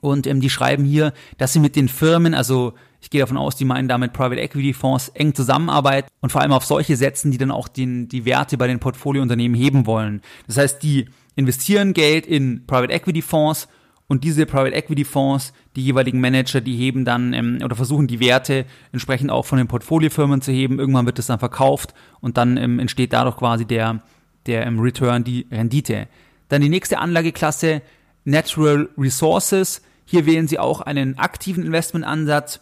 Und 0.00 0.26
ähm, 0.26 0.40
die 0.40 0.50
schreiben 0.50 0.84
hier, 0.84 1.12
dass 1.38 1.52
sie 1.52 1.60
mit 1.60 1.76
den 1.76 1.88
Firmen, 1.88 2.34
also 2.34 2.74
ich 3.00 3.10
gehe 3.10 3.20
davon 3.20 3.36
aus, 3.36 3.56
die 3.56 3.64
meinen 3.64 3.88
damit 3.88 4.12
Private 4.12 4.40
Equity 4.40 4.74
Fonds 4.74 5.08
eng 5.08 5.34
zusammenarbeiten 5.34 6.08
und 6.20 6.30
vor 6.30 6.42
allem 6.42 6.52
auf 6.52 6.64
solche 6.64 6.96
setzen, 6.96 7.30
die 7.30 7.38
dann 7.38 7.50
auch 7.50 7.68
den, 7.68 8.08
die 8.08 8.24
Werte 8.24 8.58
bei 8.58 8.66
den 8.66 8.78
Portfoliounternehmen 8.78 9.58
heben 9.58 9.86
wollen. 9.86 10.20
Das 10.46 10.58
heißt, 10.58 10.82
die 10.82 11.06
investieren 11.34 11.94
Geld 11.94 12.26
in 12.26 12.66
Private 12.66 12.92
Equity 12.92 13.22
Fonds 13.22 13.68
und 14.06 14.24
diese 14.24 14.44
Private 14.44 14.74
Equity 14.74 15.04
Fonds, 15.04 15.52
die 15.76 15.84
jeweiligen 15.84 16.20
Manager, 16.20 16.60
die 16.60 16.76
heben 16.76 17.04
dann 17.04 17.32
ähm, 17.32 17.60
oder 17.64 17.76
versuchen 17.76 18.08
die 18.08 18.20
Werte 18.20 18.66
entsprechend 18.92 19.30
auch 19.30 19.46
von 19.46 19.56
den 19.56 19.68
Portfoliofirmen 19.68 20.42
zu 20.42 20.52
heben. 20.52 20.78
Irgendwann 20.78 21.06
wird 21.06 21.18
das 21.18 21.28
dann 21.28 21.38
verkauft 21.38 21.94
und 22.20 22.36
dann 22.36 22.56
ähm, 22.56 22.80
entsteht 22.80 23.12
dadurch 23.12 23.36
quasi 23.36 23.64
der, 23.64 24.02
der 24.46 24.66
ähm, 24.66 24.80
Return, 24.80 25.24
die 25.24 25.46
Rendite. 25.50 26.08
Dann 26.48 26.60
die 26.60 26.68
nächste 26.68 26.98
Anlageklasse, 26.98 27.82
Natural 28.24 28.88
Resources. 28.98 29.80
Hier 30.04 30.26
wählen 30.26 30.48
sie 30.48 30.58
auch 30.58 30.80
einen 30.80 31.16
aktiven 31.16 31.64
Investmentansatz 31.64 32.60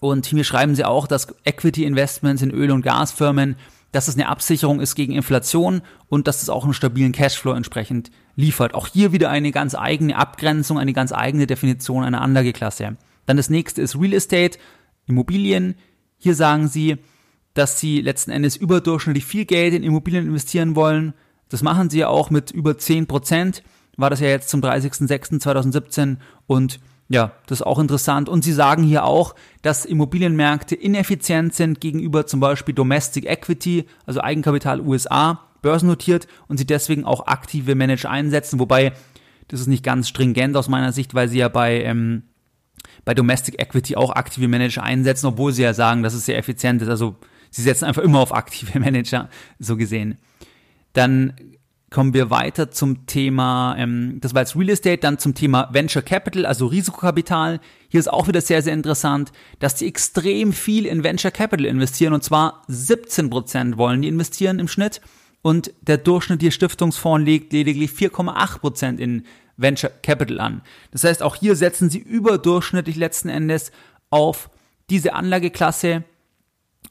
und 0.00 0.26
hier 0.26 0.44
schreiben 0.44 0.74
sie 0.74 0.84
auch, 0.84 1.06
dass 1.06 1.34
Equity 1.44 1.84
Investments 1.84 2.42
in 2.42 2.50
Öl- 2.50 2.70
und 2.70 2.82
Gasfirmen, 2.82 3.56
dass 3.92 4.08
es 4.08 4.14
eine 4.14 4.28
Absicherung 4.28 4.80
ist 4.80 4.94
gegen 4.94 5.14
Inflation 5.14 5.82
und 6.08 6.28
dass 6.28 6.42
es 6.42 6.50
auch 6.50 6.64
einen 6.64 6.74
stabilen 6.74 7.12
Cashflow 7.12 7.52
entsprechend 7.52 8.10
liefert. 8.36 8.74
Auch 8.74 8.86
hier 8.86 9.12
wieder 9.12 9.30
eine 9.30 9.50
ganz 9.50 9.74
eigene 9.74 10.16
Abgrenzung, 10.16 10.78
eine 10.78 10.92
ganz 10.92 11.12
eigene 11.12 11.46
Definition 11.46 12.04
einer 12.04 12.20
Anlageklasse. 12.20 12.96
Dann 13.26 13.36
das 13.36 13.50
nächste 13.50 13.82
ist 13.82 13.98
Real 13.98 14.12
Estate, 14.12 14.58
Immobilien. 15.06 15.74
Hier 16.18 16.34
sagen 16.34 16.68
sie, 16.68 16.98
dass 17.54 17.80
sie 17.80 18.00
letzten 18.00 18.30
Endes 18.30 18.56
überdurchschnittlich 18.56 19.24
viel 19.24 19.46
Geld 19.46 19.74
in 19.74 19.82
Immobilien 19.82 20.26
investieren 20.26 20.76
wollen. 20.76 21.14
Das 21.48 21.62
machen 21.62 21.90
sie 21.90 22.00
ja 22.00 22.08
auch 22.08 22.30
mit 22.30 22.50
über 22.50 22.78
10 22.78 23.06
Prozent. 23.06 23.62
War 23.96 24.10
das 24.10 24.20
ja 24.20 24.28
jetzt 24.28 24.50
zum 24.50 24.60
30.06.2017 24.60 26.18
und 26.46 26.78
ja, 27.08 27.32
das 27.46 27.60
ist 27.60 27.66
auch 27.66 27.78
interessant. 27.78 28.28
Und 28.28 28.44
Sie 28.44 28.52
sagen 28.52 28.82
hier 28.82 29.04
auch, 29.04 29.34
dass 29.62 29.86
Immobilienmärkte 29.86 30.74
ineffizient 30.74 31.54
sind 31.54 31.80
gegenüber 31.80 32.26
zum 32.26 32.40
Beispiel 32.40 32.74
Domestic 32.74 33.24
Equity, 33.24 33.86
also 34.04 34.20
Eigenkapital 34.20 34.80
USA, 34.80 35.48
börsennotiert 35.62 36.28
und 36.48 36.58
Sie 36.58 36.66
deswegen 36.66 37.04
auch 37.04 37.26
aktive 37.26 37.74
Manager 37.74 38.10
einsetzen. 38.10 38.60
Wobei, 38.60 38.92
das 39.48 39.60
ist 39.60 39.68
nicht 39.68 39.82
ganz 39.82 40.08
stringent 40.08 40.54
aus 40.56 40.68
meiner 40.68 40.92
Sicht, 40.92 41.14
weil 41.14 41.28
Sie 41.28 41.38
ja 41.38 41.48
bei, 41.48 41.82
ähm, 41.82 42.24
bei 43.06 43.14
Domestic 43.14 43.60
Equity 43.60 43.96
auch 43.96 44.12
aktive 44.12 44.46
Manager 44.46 44.82
einsetzen, 44.82 45.26
obwohl 45.26 45.52
Sie 45.52 45.62
ja 45.62 45.72
sagen, 45.72 46.02
dass 46.02 46.12
es 46.12 46.26
sehr 46.26 46.36
effizient 46.36 46.82
ist. 46.82 46.88
Also 46.88 47.16
Sie 47.50 47.62
setzen 47.62 47.86
einfach 47.86 48.02
immer 48.02 48.18
auf 48.18 48.34
aktive 48.34 48.78
Manager, 48.80 49.30
so 49.58 49.78
gesehen. 49.78 50.18
Dann 50.92 51.32
kommen 51.90 52.12
wir 52.12 52.30
weiter 52.30 52.70
zum 52.70 53.06
Thema, 53.06 53.76
ähm, 53.78 54.18
das 54.20 54.34
war 54.34 54.42
jetzt 54.42 54.56
Real 54.56 54.68
Estate, 54.68 54.98
dann 54.98 55.18
zum 55.18 55.34
Thema 55.34 55.68
Venture 55.72 56.02
Capital, 56.02 56.44
also 56.44 56.66
Risikokapital. 56.66 57.60
Hier 57.88 58.00
ist 58.00 58.12
auch 58.12 58.28
wieder 58.28 58.40
sehr, 58.40 58.62
sehr 58.62 58.74
interessant, 58.74 59.32
dass 59.58 59.74
die 59.74 59.86
extrem 59.86 60.52
viel 60.52 60.84
in 60.84 61.02
Venture 61.02 61.30
Capital 61.30 61.66
investieren 61.66 62.12
und 62.12 62.22
zwar 62.22 62.62
17 62.68 63.30
Prozent 63.30 63.78
wollen 63.78 64.02
die 64.02 64.08
investieren 64.08 64.58
im 64.58 64.68
Schnitt 64.68 65.00
und 65.40 65.72
der 65.80 65.96
durchschnittliche 65.96 66.52
Stiftungsfonds 66.52 67.24
legt 67.24 67.52
lediglich 67.52 67.90
4,8 67.90 68.58
Prozent 68.58 69.00
in 69.00 69.24
Venture 69.56 69.90
Capital 70.02 70.40
an. 70.40 70.62
Das 70.90 71.04
heißt, 71.04 71.22
auch 71.22 71.36
hier 71.36 71.56
setzen 71.56 71.90
sie 71.90 71.98
überdurchschnittlich 71.98 72.96
letzten 72.96 73.28
Endes 73.28 73.72
auf 74.10 74.50
diese 74.90 75.14
Anlageklasse 75.14 76.04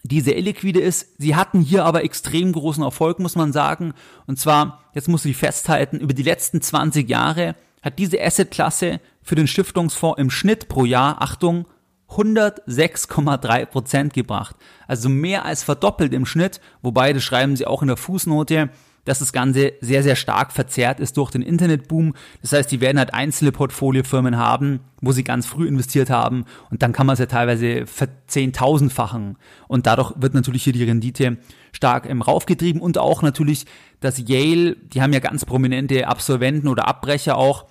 die 0.08 0.22
sehr 0.22 0.38
illiquide 0.38 0.80
ist. 0.80 1.20
Sie 1.20 1.36
hatten 1.36 1.62
hier 1.62 1.86
aber 1.86 2.04
extrem 2.04 2.52
großen 2.52 2.84
Erfolg, 2.84 3.20
muss 3.20 3.36
man 3.36 3.54
sagen. 3.54 3.94
Und 4.26 4.40
zwar, 4.40 4.82
jetzt 4.94 5.08
muss 5.08 5.26
ich 5.26 5.38
festhalten, 5.38 6.00
über 6.00 6.14
die 6.14 6.24
letzten 6.24 6.62
20 6.62 7.10
Jahre 7.10 7.56
hat 7.82 8.00
diese 8.00 8.22
Assetklasse 8.22 9.00
für 9.22 9.36
den 9.36 9.48
Stiftungsfonds 9.48 10.20
im 10.20 10.30
Schnitt 10.30 10.68
pro 10.68 10.86
Jahr, 10.86 11.22
Achtung, 11.22 11.66
106,3 12.10 13.66
Prozent 13.66 14.14
gebracht. 14.14 14.56
Also 14.88 15.10
mehr 15.10 15.46
als 15.46 15.64
verdoppelt 15.64 16.14
im 16.14 16.26
Schnitt, 16.26 16.62
wobei, 16.82 17.14
das 17.14 17.24
schreiben 17.24 17.56
sie 17.56 17.68
auch 17.68 17.82
in 17.82 17.90
der 17.90 17.98
Fußnote, 17.98 18.70
dass 19.08 19.20
das 19.20 19.32
Ganze 19.32 19.74
sehr, 19.80 20.04
sehr 20.04 20.18
stark 20.18 20.52
verzerrt 20.52 21.00
ist 21.00 21.16
durch 21.16 21.32
den 21.32 21.42
Internetboom. 21.42 22.14
Das 22.42 22.52
heißt, 22.52 22.70
die 22.70 22.82
werden 22.82 23.00
halt 23.00 23.14
einzelne 23.14 23.54
Portfoliofirmen 23.54 24.38
haben, 24.38 24.82
wo 25.02 25.14
sie 25.14 25.24
ganz 25.24 25.46
früh 25.46 25.66
investiert 25.66 26.10
haben 26.10 26.44
und 26.70 26.82
dann 26.82 26.92
kann 26.92 27.08
man 27.08 27.14
es 27.14 27.20
ja 27.20 27.26
teilweise 27.26 27.86
verzehntausendfachen. 27.86 29.38
Und 29.70 29.88
dadurch 29.88 30.12
wird 30.18 30.34
natürlich 30.34 30.64
hier 30.64 30.74
die 30.74 30.84
Rendite 30.84 31.38
stark 31.72 32.10
ähm, 32.10 32.22
raufgetrieben 32.22 32.82
und 32.82 32.98
auch 32.98 33.22
natürlich 33.22 33.66
das 34.02 34.22
Yale, 34.28 34.76
die 34.76 35.02
haben 35.02 35.14
ja 35.14 35.20
ganz 35.20 35.46
prominente 35.46 36.08
Absolventen 36.08 36.68
oder 36.68 36.88
Abbrecher 36.88 37.38
auch. 37.38 37.66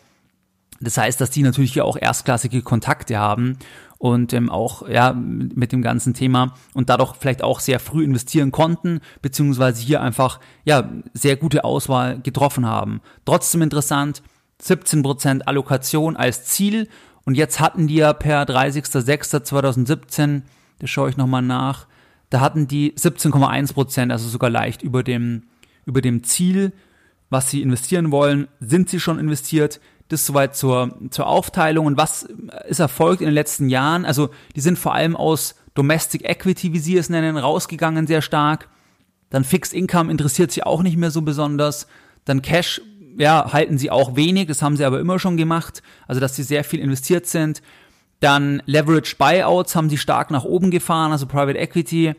Das 0.81 0.99
heißt, 0.99 1.21
dass 1.21 1.31
die 1.31 1.43
natürlich 1.43 1.73
hier 1.73 1.85
auch 1.85 1.97
erstklassige 2.01 2.63
Kontakte 2.63 3.19
haben 3.19 3.59
und 3.99 4.33
ähm, 4.33 4.51
auch 4.51 4.89
ja 4.89 5.13
mit 5.13 5.73
dem 5.73 5.83
ganzen 5.83 6.15
Thema 6.15 6.55
und 6.75 6.89
dadurch 6.91 7.15
vielleicht 7.17 7.43
auch 7.43 7.61
sehr 7.61 7.81
früh 7.81 8.05
investieren 8.05 8.53
konnten, 8.53 9.01
beziehungsweise 9.23 9.83
hier 9.83 10.03
einfach 10.03 10.41
ja 10.65 10.91
sehr 11.15 11.37
gute 11.37 11.65
Auswahl 11.65 12.21
getroffen 12.21 12.67
haben. 12.67 13.01
Trotzdem 13.25 13.63
interessant, 13.63 14.23
17% 14.63 15.43
Allokation 15.43 16.17
als 16.17 16.45
Ziel 16.45 16.89
und 17.25 17.37
jetzt 17.37 17.61
hatten 17.61 17.87
die 17.89 17.97
ja 17.97 18.13
per 18.13 18.45
30.06.2017, 18.45 20.43
das 20.79 20.91
schaue 20.91 21.11
ich 21.11 21.17
nochmal 21.17 21.43
nach, 21.43 21.87
da 22.31 22.41
hatten 22.41 22.69
die 22.69 22.93
17,1%, 22.93 24.11
also 24.11 24.29
sogar 24.29 24.51
leicht 24.51 24.83
über 24.83 25.03
dem, 25.03 25.45
über 25.87 26.01
dem 26.01 26.23
Ziel, 26.25 26.73
was 27.31 27.51
sie 27.51 27.63
investieren 27.63 28.13
wollen, 28.13 28.49
sind 28.61 28.89
sie 28.89 29.01
schon 29.01 29.19
investiert, 29.19 29.81
das 30.09 30.27
soweit 30.27 30.57
zur, 30.57 30.97
zur 31.11 31.27
Aufteilung 31.27 31.87
und 31.87 31.97
was 31.97 32.29
ist 32.69 32.81
erfolgt 32.81 33.21
in 33.21 33.27
den 33.27 33.35
letzten 33.35 33.69
Jahren. 33.69 34.05
Also 34.05 34.31
die 34.55 34.61
sind 34.61 34.79
vor 34.79 34.95
allem 34.95 35.17
aus 35.17 35.57
Domestic 35.75 36.25
Equity, 36.25 36.73
wie 36.73 36.79
sie 36.79 36.97
es 36.97 37.11
nennen, 37.11 37.37
rausgegangen 37.37 38.07
sehr 38.07 38.23
stark. 38.23 38.69
Dann 39.31 39.45
Fixed 39.45 39.75
Income 39.75 40.11
interessiert 40.11 40.53
sie 40.53 40.63
auch 40.63 40.83
nicht 40.83 40.97
mehr 40.97 41.11
so 41.11 41.23
besonders. 41.23 41.89
Dann 42.25 42.43
Cash, 42.43 42.81
ja, 43.19 43.53
halten 43.53 43.79
sie 43.79 43.91
auch 43.91 44.15
wenig, 44.17 44.47
das 44.47 44.63
haben 44.63 44.77
sie 44.77 44.85
aber 44.85 45.01
immer 45.01 45.19
schon 45.19 45.37
gemacht. 45.37 45.83
Also 46.07 46.21
dass 46.21 46.37
sie 46.37 46.45
sehr 46.45 46.65
viel 46.65 46.81
investiert 46.81 47.27
sind. 47.27 47.61
Dann 48.21 48.63
Leverage 48.67 49.17
Buyouts 49.19 49.77
haben 49.77 49.91
sie 49.91 49.99
stark 49.99 50.31
nach 50.31 50.45
oben 50.45 50.71
gefahren, 50.71 51.13
also 51.13 51.27
Private 51.27 51.59
Equity. 51.59 52.15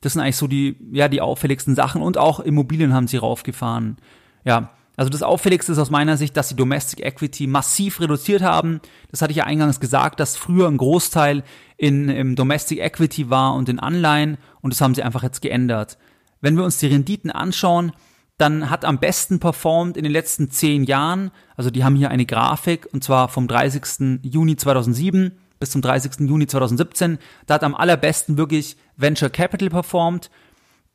Das 0.00 0.14
sind 0.14 0.22
eigentlich 0.22 0.36
so 0.36 0.46
die, 0.46 0.76
ja, 0.92 1.08
die 1.08 1.20
auffälligsten 1.20 1.74
Sachen 1.74 2.02
und 2.02 2.18
auch 2.18 2.40
Immobilien 2.40 2.94
haben 2.94 3.08
sie 3.08 3.18
raufgefahren. 3.18 3.98
Ja, 4.44 4.70
Also 4.96 5.10
das 5.10 5.22
Auffälligste 5.22 5.72
ist 5.72 5.78
aus 5.78 5.90
meiner 5.90 6.16
Sicht, 6.16 6.36
dass 6.36 6.48
die 6.48 6.56
Domestic 6.56 7.00
Equity 7.04 7.46
massiv 7.46 8.00
reduziert 8.00 8.42
haben. 8.42 8.80
Das 9.10 9.22
hatte 9.22 9.30
ich 9.30 9.38
ja 9.38 9.44
eingangs 9.44 9.80
gesagt, 9.80 10.20
dass 10.20 10.36
früher 10.36 10.68
ein 10.68 10.76
Großteil 10.76 11.44
in 11.76 12.08
im 12.08 12.36
Domestic 12.36 12.78
Equity 12.78 13.30
war 13.30 13.54
und 13.54 13.68
in 13.68 13.80
Anleihen 13.80 14.38
und 14.60 14.72
das 14.72 14.80
haben 14.80 14.94
sie 14.94 15.02
einfach 15.02 15.22
jetzt 15.22 15.40
geändert. 15.40 15.98
Wenn 16.40 16.56
wir 16.56 16.64
uns 16.64 16.78
die 16.78 16.86
Renditen 16.86 17.30
anschauen, 17.30 17.92
dann 18.36 18.70
hat 18.70 18.84
am 18.84 18.98
besten 18.98 19.40
performt 19.40 19.96
in 19.96 20.02
den 20.02 20.12
letzten 20.12 20.50
zehn 20.50 20.84
Jahren, 20.84 21.30
also 21.56 21.70
die 21.70 21.84
haben 21.84 21.96
hier 21.96 22.10
eine 22.10 22.26
Grafik 22.26 22.88
und 22.92 23.04
zwar 23.04 23.28
vom 23.28 23.48
30. 23.48 24.20
Juni 24.22 24.56
2007 24.56 25.32
bis 25.58 25.70
zum 25.70 25.80
30. 25.80 26.28
Juni 26.28 26.46
2017, 26.48 27.18
da 27.46 27.54
hat 27.54 27.62
am 27.62 27.74
allerbesten 27.74 28.36
wirklich 28.36 28.76
Venture 28.96 29.30
Capital 29.30 29.70
performt, 29.70 30.30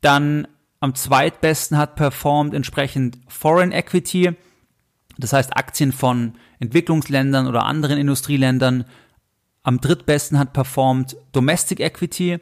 dann 0.02 0.46
am 0.80 0.94
zweitbesten 0.94 1.76
hat 1.76 1.96
performt 1.96 2.54
entsprechend 2.54 3.18
Foreign 3.28 3.72
Equity, 3.72 4.32
das 5.18 5.32
heißt 5.32 5.56
Aktien 5.56 5.92
von 5.92 6.34
Entwicklungsländern 6.60 7.48
oder 7.48 7.64
anderen 7.64 7.98
Industrieländern. 7.98 8.84
Am 9.64 9.80
drittbesten 9.80 10.38
hat 10.38 10.52
performt 10.52 11.16
Domestic 11.32 11.80
Equity. 11.80 12.38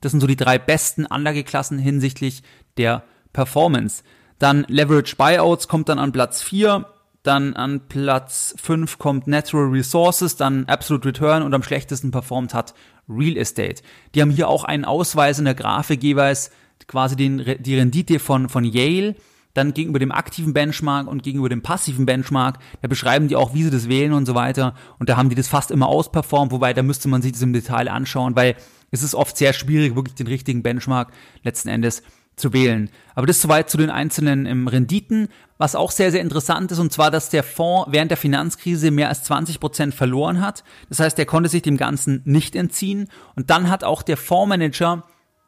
Das 0.00 0.12
sind 0.12 0.20
so 0.20 0.26
die 0.26 0.36
drei 0.36 0.58
besten 0.58 1.06
Anlageklassen 1.06 1.78
hinsichtlich 1.78 2.42
der 2.76 3.02
Performance. 3.32 4.04
Dann 4.38 4.64
Leverage 4.68 5.16
Buyouts 5.16 5.68
kommt 5.68 5.88
dann 5.88 5.98
an 5.98 6.12
Platz 6.12 6.42
4, 6.42 6.86
dann 7.22 7.54
an 7.54 7.88
Platz 7.88 8.54
5 8.60 8.98
kommt 8.98 9.26
Natural 9.26 9.68
Resources, 9.68 10.36
dann 10.36 10.66
Absolute 10.66 11.08
Return 11.08 11.42
und 11.42 11.54
am 11.54 11.62
schlechtesten 11.62 12.10
performt 12.10 12.54
hat 12.54 12.74
Real 13.08 13.36
Estate. 13.36 13.82
Die 14.14 14.22
haben 14.22 14.30
hier 14.30 14.48
auch 14.48 14.64
einen 14.64 14.84
Ausweis 14.84 15.38
in 15.38 15.44
der 15.44 15.54
Grafik 15.54 16.02
jeweils 16.02 16.50
quasi 16.86 17.16
den, 17.16 17.44
die 17.60 17.76
Rendite 17.76 18.18
von, 18.18 18.48
von 18.48 18.64
Yale, 18.64 19.16
dann 19.54 19.74
gegenüber 19.74 19.98
dem 19.98 20.12
aktiven 20.12 20.54
Benchmark 20.54 21.06
und 21.06 21.22
gegenüber 21.22 21.48
dem 21.48 21.62
passiven 21.62 22.06
Benchmark, 22.06 22.58
da 22.80 22.88
beschreiben 22.88 23.28
die 23.28 23.36
auch, 23.36 23.54
wie 23.54 23.64
sie 23.64 23.70
das 23.70 23.88
wählen 23.88 24.12
und 24.12 24.26
so 24.26 24.34
weiter. 24.34 24.74
Und 24.98 25.08
da 25.08 25.16
haben 25.16 25.28
die 25.28 25.34
das 25.34 25.48
fast 25.48 25.70
immer 25.70 25.88
ausperformt, 25.88 26.52
wobei 26.52 26.72
da 26.72 26.82
müsste 26.82 27.08
man 27.08 27.22
sich 27.22 27.32
das 27.32 27.42
im 27.42 27.52
Detail 27.52 27.88
anschauen, 27.88 28.34
weil 28.34 28.56
es 28.90 29.02
ist 29.02 29.14
oft 29.14 29.36
sehr 29.36 29.52
schwierig, 29.52 29.94
wirklich 29.94 30.14
den 30.14 30.26
richtigen 30.26 30.62
Benchmark 30.62 31.12
letzten 31.42 31.68
Endes 31.68 32.02
zu 32.36 32.52
wählen. 32.52 32.90
Aber 33.14 33.26
das 33.26 33.40
soweit 33.40 33.68
zu 33.68 33.76
den 33.76 33.90
einzelnen 33.90 34.46
ähm, 34.46 34.68
Renditen. 34.68 35.28
Was 35.58 35.76
auch 35.76 35.92
sehr, 35.92 36.10
sehr 36.10 36.22
interessant 36.22 36.72
ist, 36.72 36.78
und 36.78 36.92
zwar, 36.92 37.10
dass 37.10 37.28
der 37.28 37.44
Fonds 37.44 37.92
während 37.92 38.10
der 38.10 38.18
Finanzkrise 38.18 38.90
mehr 38.90 39.08
als 39.08 39.22
20 39.24 39.60
Prozent 39.60 39.94
verloren 39.94 40.40
hat. 40.40 40.64
Das 40.88 40.98
heißt, 40.98 41.18
er 41.18 41.26
konnte 41.26 41.48
sich 41.48 41.62
dem 41.62 41.76
Ganzen 41.76 42.22
nicht 42.24 42.56
entziehen. 42.56 43.08
Und 43.36 43.50
dann 43.50 43.70
hat 43.70 43.84
auch 43.84 44.02
der 44.02 44.16
Fondsmanager 44.16 45.04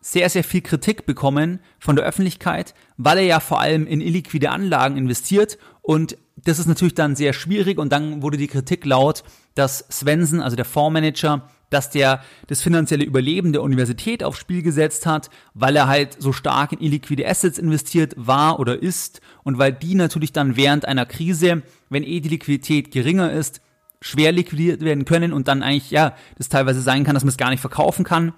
sehr, 0.07 0.29
sehr 0.29 0.45
viel 0.45 0.61
Kritik 0.61 1.07
bekommen 1.07 1.61
von 1.79 1.97
der 1.97 2.05
Öffentlichkeit, 2.05 2.75
weil 2.99 3.17
er 3.17 3.25
ja 3.25 3.41
vor 3.41 3.61
allem 3.61 3.87
in 3.87 4.03
illiquide 4.03 4.51
Anlagen 4.51 4.99
investiert. 4.99 5.57
Und 5.81 6.19
das 6.37 6.59
ist 6.59 6.67
natürlich 6.67 6.93
dann 6.95 7.17
sehr 7.17 7.33
schwierig. 7.33 7.79
Und 7.79 7.91
dann 7.91 8.21
wurde 8.21 8.37
die 8.37 8.47
Kritik 8.47 8.85
laut, 8.85 9.25
dass 9.55 9.87
Svensson, 9.91 10.43
also 10.43 10.57
der 10.57 10.67
Fondsmanager, 10.67 11.49
dass 11.71 11.89
der 11.89 12.21
das 12.49 12.61
finanzielle 12.61 13.03
Überleben 13.03 13.55
der 13.55 13.63
Universität 13.63 14.23
aufs 14.23 14.41
Spiel 14.41 14.61
gesetzt 14.61 15.07
hat, 15.07 15.31
weil 15.55 15.75
er 15.75 15.89
halt 15.89 16.21
so 16.21 16.35
stark 16.35 16.73
in 16.73 16.81
illiquide 16.81 17.27
Assets 17.27 17.57
investiert 17.57 18.13
war 18.19 18.61
oder 18.61 18.83
ist. 18.83 19.23
Und 19.43 19.57
weil 19.57 19.73
die 19.73 19.95
natürlich 19.95 20.33
dann 20.33 20.55
während 20.55 20.85
einer 20.85 21.07
Krise, 21.07 21.63
wenn 21.89 22.05
eh 22.05 22.21
die 22.21 22.29
Liquidität 22.29 22.91
geringer 22.91 23.33
ist, 23.33 23.63
schwer 24.03 24.33
liquidiert 24.33 24.83
werden 24.83 25.07
können 25.07 25.33
und 25.33 25.49
dann 25.49 25.63
eigentlich, 25.63 25.91
ja, 25.91 26.15
das 26.37 26.51
teilweise 26.51 26.83
sein 26.83 27.05
kann, 27.05 27.15
dass 27.15 27.25
man 27.25 27.31
es 27.31 27.39
gar 27.39 27.49
nicht 27.49 27.61
verkaufen 27.61 28.05
kann. 28.05 28.35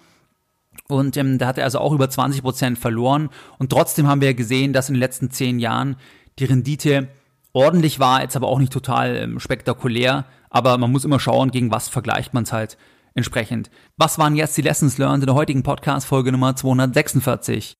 Und 0.89 1.17
ähm, 1.17 1.39
da 1.39 1.47
hat 1.47 1.59
er 1.59 1.65
also 1.65 1.79
auch 1.79 1.93
über 1.93 2.09
20 2.09 2.43
Prozent 2.43 2.79
verloren. 2.79 3.31
Und 3.59 3.71
trotzdem 3.71 4.07
haben 4.07 4.21
wir 4.21 4.35
gesehen, 4.35 4.73
dass 4.73 4.89
in 4.89 4.95
den 4.95 5.01
letzten 5.01 5.31
zehn 5.31 5.59
Jahren 5.59 5.97
die 6.39 6.45
Rendite 6.45 7.09
ordentlich 7.53 7.99
war, 7.99 8.23
jetzt 8.23 8.37
aber 8.37 8.49
auch 8.49 8.59
nicht 8.59 8.73
total 8.73 9.17
ähm, 9.17 9.41
spektakulär. 9.41 10.27
Aber 10.51 10.79
man 10.79 10.93
muss 10.93 11.05
immer 11.05 11.21
schauen, 11.21 11.51
gegen 11.51 11.71
was 11.71 11.89
vergleicht 11.89 12.35
man 12.35 12.45
es 12.45 12.53
halt 12.53 12.77
entsprechend. 13.15 13.71
Was 13.97 14.19
waren 14.19 14.37
jetzt 14.37 14.57
die 14.57 14.63
Lessons 14.63 14.99
learned 14.99 15.23
in 15.23 15.27
der 15.27 15.35
heutigen 15.35 15.63
Podcast-Folge 15.63 16.33
Nummer 16.33 16.55
246? 16.55 17.75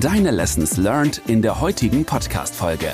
Deine 0.00 0.30
Lessons 0.30 0.76
learned 0.76 1.22
in 1.26 1.40
der 1.40 1.60
heutigen 1.60 2.04
Podcast-Folge. 2.04 2.92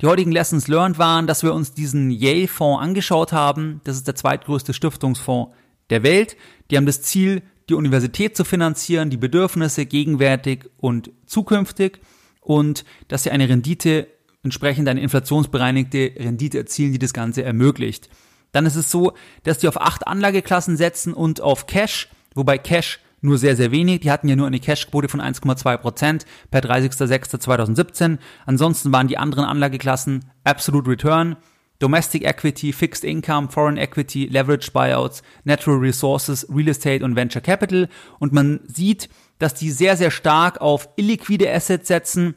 Die 0.00 0.06
heutigen 0.06 0.32
Lessons 0.32 0.68
learned 0.68 0.98
waren, 0.98 1.26
dass 1.26 1.42
wir 1.42 1.54
uns 1.54 1.72
diesen 1.72 2.10
Yale-Fonds 2.10 2.82
angeschaut 2.82 3.32
haben. 3.32 3.80
Das 3.84 3.96
ist 3.96 4.06
der 4.06 4.14
zweitgrößte 4.14 4.74
Stiftungsfonds 4.74 5.54
der 5.90 6.02
Welt. 6.02 6.36
Die 6.70 6.76
haben 6.76 6.86
das 6.86 7.02
Ziel, 7.02 7.42
die 7.68 7.74
Universität 7.74 8.36
zu 8.36 8.44
finanzieren, 8.44 9.10
die 9.10 9.16
Bedürfnisse 9.16 9.86
gegenwärtig 9.86 10.70
und 10.76 11.10
zukünftig 11.26 12.00
und 12.40 12.84
dass 13.08 13.24
sie 13.24 13.30
eine 13.30 13.48
Rendite, 13.48 14.08
entsprechend 14.42 14.88
eine 14.88 15.00
inflationsbereinigte 15.00 16.12
Rendite 16.16 16.58
erzielen, 16.58 16.92
die 16.92 16.98
das 16.98 17.12
Ganze 17.12 17.42
ermöglicht. 17.42 18.08
Dann 18.52 18.66
ist 18.66 18.76
es 18.76 18.90
so, 18.90 19.12
dass 19.42 19.58
die 19.58 19.68
auf 19.68 19.80
acht 19.80 20.06
Anlageklassen 20.06 20.76
setzen 20.76 21.12
und 21.12 21.40
auf 21.40 21.66
Cash, 21.66 22.08
wobei 22.34 22.58
Cash 22.58 23.00
nur 23.20 23.38
sehr, 23.38 23.56
sehr 23.56 23.72
wenig. 23.72 24.00
Die 24.00 24.10
hatten 24.10 24.28
ja 24.28 24.36
nur 24.36 24.46
eine 24.46 24.60
Cashquote 24.60 25.08
von 25.08 25.20
1,2 25.20 25.76
Prozent 25.78 26.26
per 26.50 26.60
30.06.2017. 26.60 28.18
Ansonsten 28.44 28.92
waren 28.92 29.08
die 29.08 29.18
anderen 29.18 29.44
Anlageklassen 29.44 30.24
Absolute 30.44 30.90
Return, 30.90 31.36
Domestic 31.78 32.24
Equity, 32.24 32.72
Fixed 32.72 33.04
Income, 33.04 33.48
Foreign 33.48 33.76
Equity, 33.76 34.26
Leverage 34.26 34.70
Buyouts, 34.72 35.22
Natural 35.44 35.78
Resources, 35.78 36.46
Real 36.48 36.68
Estate 36.68 37.04
und 37.04 37.16
Venture 37.16 37.42
Capital. 37.42 37.88
Und 38.18 38.32
man 38.32 38.60
sieht, 38.66 39.08
dass 39.38 39.54
die 39.54 39.70
sehr, 39.70 39.96
sehr 39.96 40.10
stark 40.10 40.60
auf 40.60 40.88
illiquide 40.96 41.52
Assets 41.52 41.88
setzen. 41.88 42.34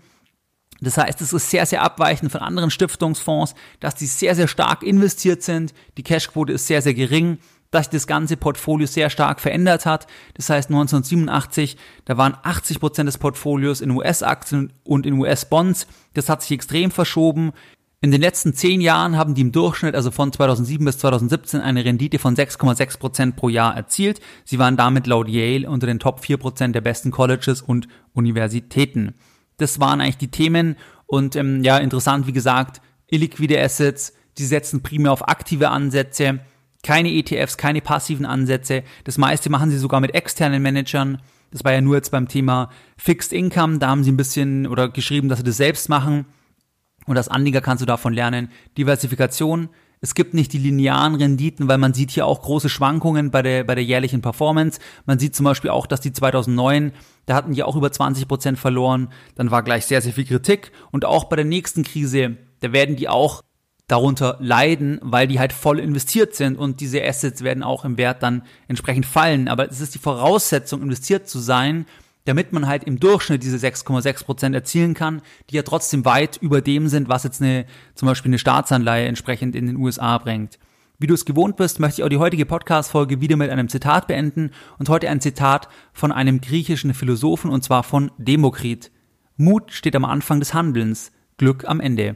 Das 0.82 0.98
heißt, 0.98 1.22
es 1.22 1.34
ist 1.34 1.50
sehr, 1.50 1.66
sehr 1.66 1.84
abweichend 1.84 2.32
von 2.32 2.42
anderen 2.42 2.72
Stiftungsfonds, 2.72 3.54
dass 3.80 3.96
die 3.96 4.06
sehr, 4.06 4.36
sehr 4.36 4.48
stark 4.48 4.84
investiert 4.84 5.44
sind. 5.44 5.74
Die 5.98 6.04
Cashquote 6.04 6.54
ist 6.54 6.68
sehr, 6.68 6.82
sehr 6.82 6.94
gering 6.94 7.40
dass 7.72 7.86
sich 7.86 7.92
das 7.92 8.08
ganze 8.08 8.38
Portfolio 8.38 8.88
sehr 8.88 9.10
stark 9.10 9.40
verändert 9.40 9.86
hat. 9.86 10.08
Das 10.34 10.50
heißt 10.50 10.70
1987, 10.70 11.78
da 12.06 12.18
waren 12.18 12.36
80 12.42 12.80
Prozent 12.80 13.08
des 13.08 13.18
Portfolios 13.18 13.82
in 13.82 13.92
US-Aktien 13.92 14.74
und 14.84 15.06
in 15.06 15.14
US-Bonds. 15.20 15.88
Das 16.14 16.30
hat 16.30 16.42
sich 16.42 16.52
extrem 16.52 16.92
verschoben. 16.92 17.52
In 18.02 18.12
den 18.12 18.22
letzten 18.22 18.54
zehn 18.54 18.80
Jahren 18.80 19.18
haben 19.18 19.36
die 19.36 19.42
im 19.42 19.52
Durchschnitt, 19.52 19.94
also 19.94 20.10
von 20.10 20.32
2007 20.32 20.86
bis 20.86 21.00
2017, 21.00 21.60
eine 21.60 21.84
Rendite 21.84 22.18
von 22.18 22.34
6,6 22.34 22.98
Prozent 22.98 23.36
pro 23.36 23.50
Jahr 23.50 23.76
erzielt. 23.76 24.22
Sie 24.46 24.58
waren 24.58 24.78
damit 24.78 25.06
laut 25.06 25.28
Yale 25.28 25.70
unter 25.70 25.86
den 25.86 26.00
Top 26.00 26.22
4 26.22 26.38
Prozent 26.38 26.76
der 26.76 26.82
besten 26.82 27.12
Colleges 27.12 27.62
und 27.62 27.90
Universitäten. 28.14 29.16
Das 29.58 29.82
waren 29.82 30.00
eigentlich 30.00 30.18
die 30.18 30.32
Themen 30.32 30.78
und 31.08 31.36
ähm, 31.36 31.62
ja, 31.66 31.78
interessant, 31.78 32.26
wie 32.26 32.32
gesagt, 32.32 32.82
illiquide 33.08 33.62
Assets, 33.62 34.14
die 34.38 34.46
setzen 34.46 34.82
primär 34.82 35.12
auf 35.12 35.28
aktive 35.28 35.70
Ansätze, 35.70 36.40
keine 36.84 37.12
ETFs, 37.12 37.58
keine 37.58 37.82
passiven 37.82 38.26
Ansätze. 38.26 38.84
Das 39.04 39.18
meiste 39.18 39.50
machen 39.50 39.72
sie 39.72 39.78
sogar 39.78 40.00
mit 40.00 40.16
externen 40.16 40.62
Managern. 40.62 41.22
Das 41.52 41.66
war 41.66 41.74
ja 41.74 41.82
nur 41.82 41.96
jetzt 41.96 42.12
beim 42.12 42.30
Thema 42.30 42.70
Fixed 42.96 43.34
Income, 43.34 43.80
da 43.80 43.90
haben 43.90 44.06
sie 44.06 44.12
ein 44.14 44.18
bisschen 44.18 44.68
oder 44.68 44.88
geschrieben, 44.88 45.28
dass 45.28 45.40
sie 45.40 45.44
das 45.44 45.58
selbst 45.58 45.90
machen. 45.90 46.26
Und 47.10 47.18
als 47.18 47.28
Anleger 47.28 47.62
kannst 47.62 47.82
du 47.82 47.88
davon 47.88 48.14
lernen. 48.14 48.52
Diversifikation. 48.78 49.70
Es 50.00 50.14
gibt 50.14 50.36
nicht 50.36 50.54
die 50.54 50.60
linearen 50.60 51.16
Renditen, 51.16 51.68
weil 51.68 51.80
man 51.80 51.96
sieht 51.96 52.12
hier 52.12 52.28
auch 52.28 52.44
große 52.44 52.70
Schwankungen 52.70 53.32
bei 53.32 53.42
der, 53.42 53.64
bei 53.64 53.74
der 53.74 53.84
jährlichen 53.84 54.22
Performance. 54.22 54.80
Man 55.08 55.18
sieht 55.18 55.36
zum 55.36 55.44
Beispiel 55.46 55.72
auch, 55.72 55.88
dass 55.88 56.02
die 56.02 56.14
2009, 56.14 56.92
da 57.26 57.34
hatten 57.34 57.54
die 57.54 57.64
auch 57.64 57.76
über 57.76 57.92
20 57.92 58.28
Prozent 58.28 58.60
verloren. 58.60 59.08
Dann 59.34 59.50
war 59.50 59.64
gleich 59.64 59.88
sehr, 59.88 60.04
sehr 60.04 60.14
viel 60.14 60.26
Kritik. 60.26 60.72
Und 60.92 61.04
auch 61.04 61.24
bei 61.24 61.36
der 61.36 61.46
nächsten 61.46 61.84
Krise, 61.84 62.38
da 62.60 62.74
werden 62.74 62.96
die 62.96 63.10
auch 63.10 63.42
darunter 63.88 64.38
leiden, 64.40 65.00
weil 65.02 65.28
die 65.28 65.40
halt 65.40 65.52
voll 65.52 65.80
investiert 65.80 66.36
sind 66.36 66.60
und 66.60 66.80
diese 66.80 67.04
Assets 67.04 67.44
werden 67.44 67.64
auch 67.64 67.86
im 67.86 67.98
Wert 67.98 68.22
dann 68.22 68.44
entsprechend 68.68 69.08
fallen. 69.08 69.48
Aber 69.48 69.68
es 69.68 69.82
ist 69.82 69.96
die 69.96 70.00
Voraussetzung, 70.00 70.84
investiert 70.84 71.28
zu 71.28 71.40
sein, 71.40 71.88
damit 72.30 72.54
man 72.54 72.68
halt 72.68 72.84
im 72.84 73.00
Durchschnitt 73.00 73.42
diese 73.42 73.58
6,6 73.58 74.24
Prozent 74.24 74.54
erzielen 74.54 74.94
kann, 74.94 75.24
die 75.50 75.56
ja 75.56 75.64
trotzdem 75.64 76.06
weit 76.06 76.38
über 76.38 76.62
dem 76.62 76.88
sind, 76.88 77.10
was 77.10 77.24
jetzt 77.24 77.42
eine, 77.42 77.66
zum 77.96 78.06
Beispiel 78.06 78.30
eine 78.30 78.38
Staatsanleihe 78.38 79.08
entsprechend 79.08 79.56
in 79.56 79.66
den 79.66 79.78
USA 79.78 80.16
bringt. 80.20 80.60
Wie 81.00 81.08
du 81.08 81.16
es 81.16 81.26
gewohnt 81.26 81.58
bist, 81.58 81.80
möchte 81.80 82.02
ich 82.02 82.06
auch 82.06 82.10
die 82.10 82.20
heutige 82.20 82.46
Podcast-Folge 82.46 83.20
wieder 83.20 83.36
mit 83.36 83.50
einem 83.50 83.68
Zitat 83.68 84.06
beenden 84.06 84.52
und 84.78 84.90
heute 84.90 85.10
ein 85.10 85.22
Zitat 85.22 85.70
von 85.92 86.12
einem 86.12 86.40
griechischen 86.40 86.94
Philosophen 86.94 87.50
und 87.50 87.64
zwar 87.64 87.82
von 87.82 88.12
Demokrit. 88.20 88.92
Mut 89.36 89.72
steht 89.72 89.96
am 89.96 90.06
Anfang 90.06 90.40
des 90.40 90.54
Handelns, 90.54 91.12
Glück 91.38 91.68
am 91.68 91.80
Ende. 91.80 92.16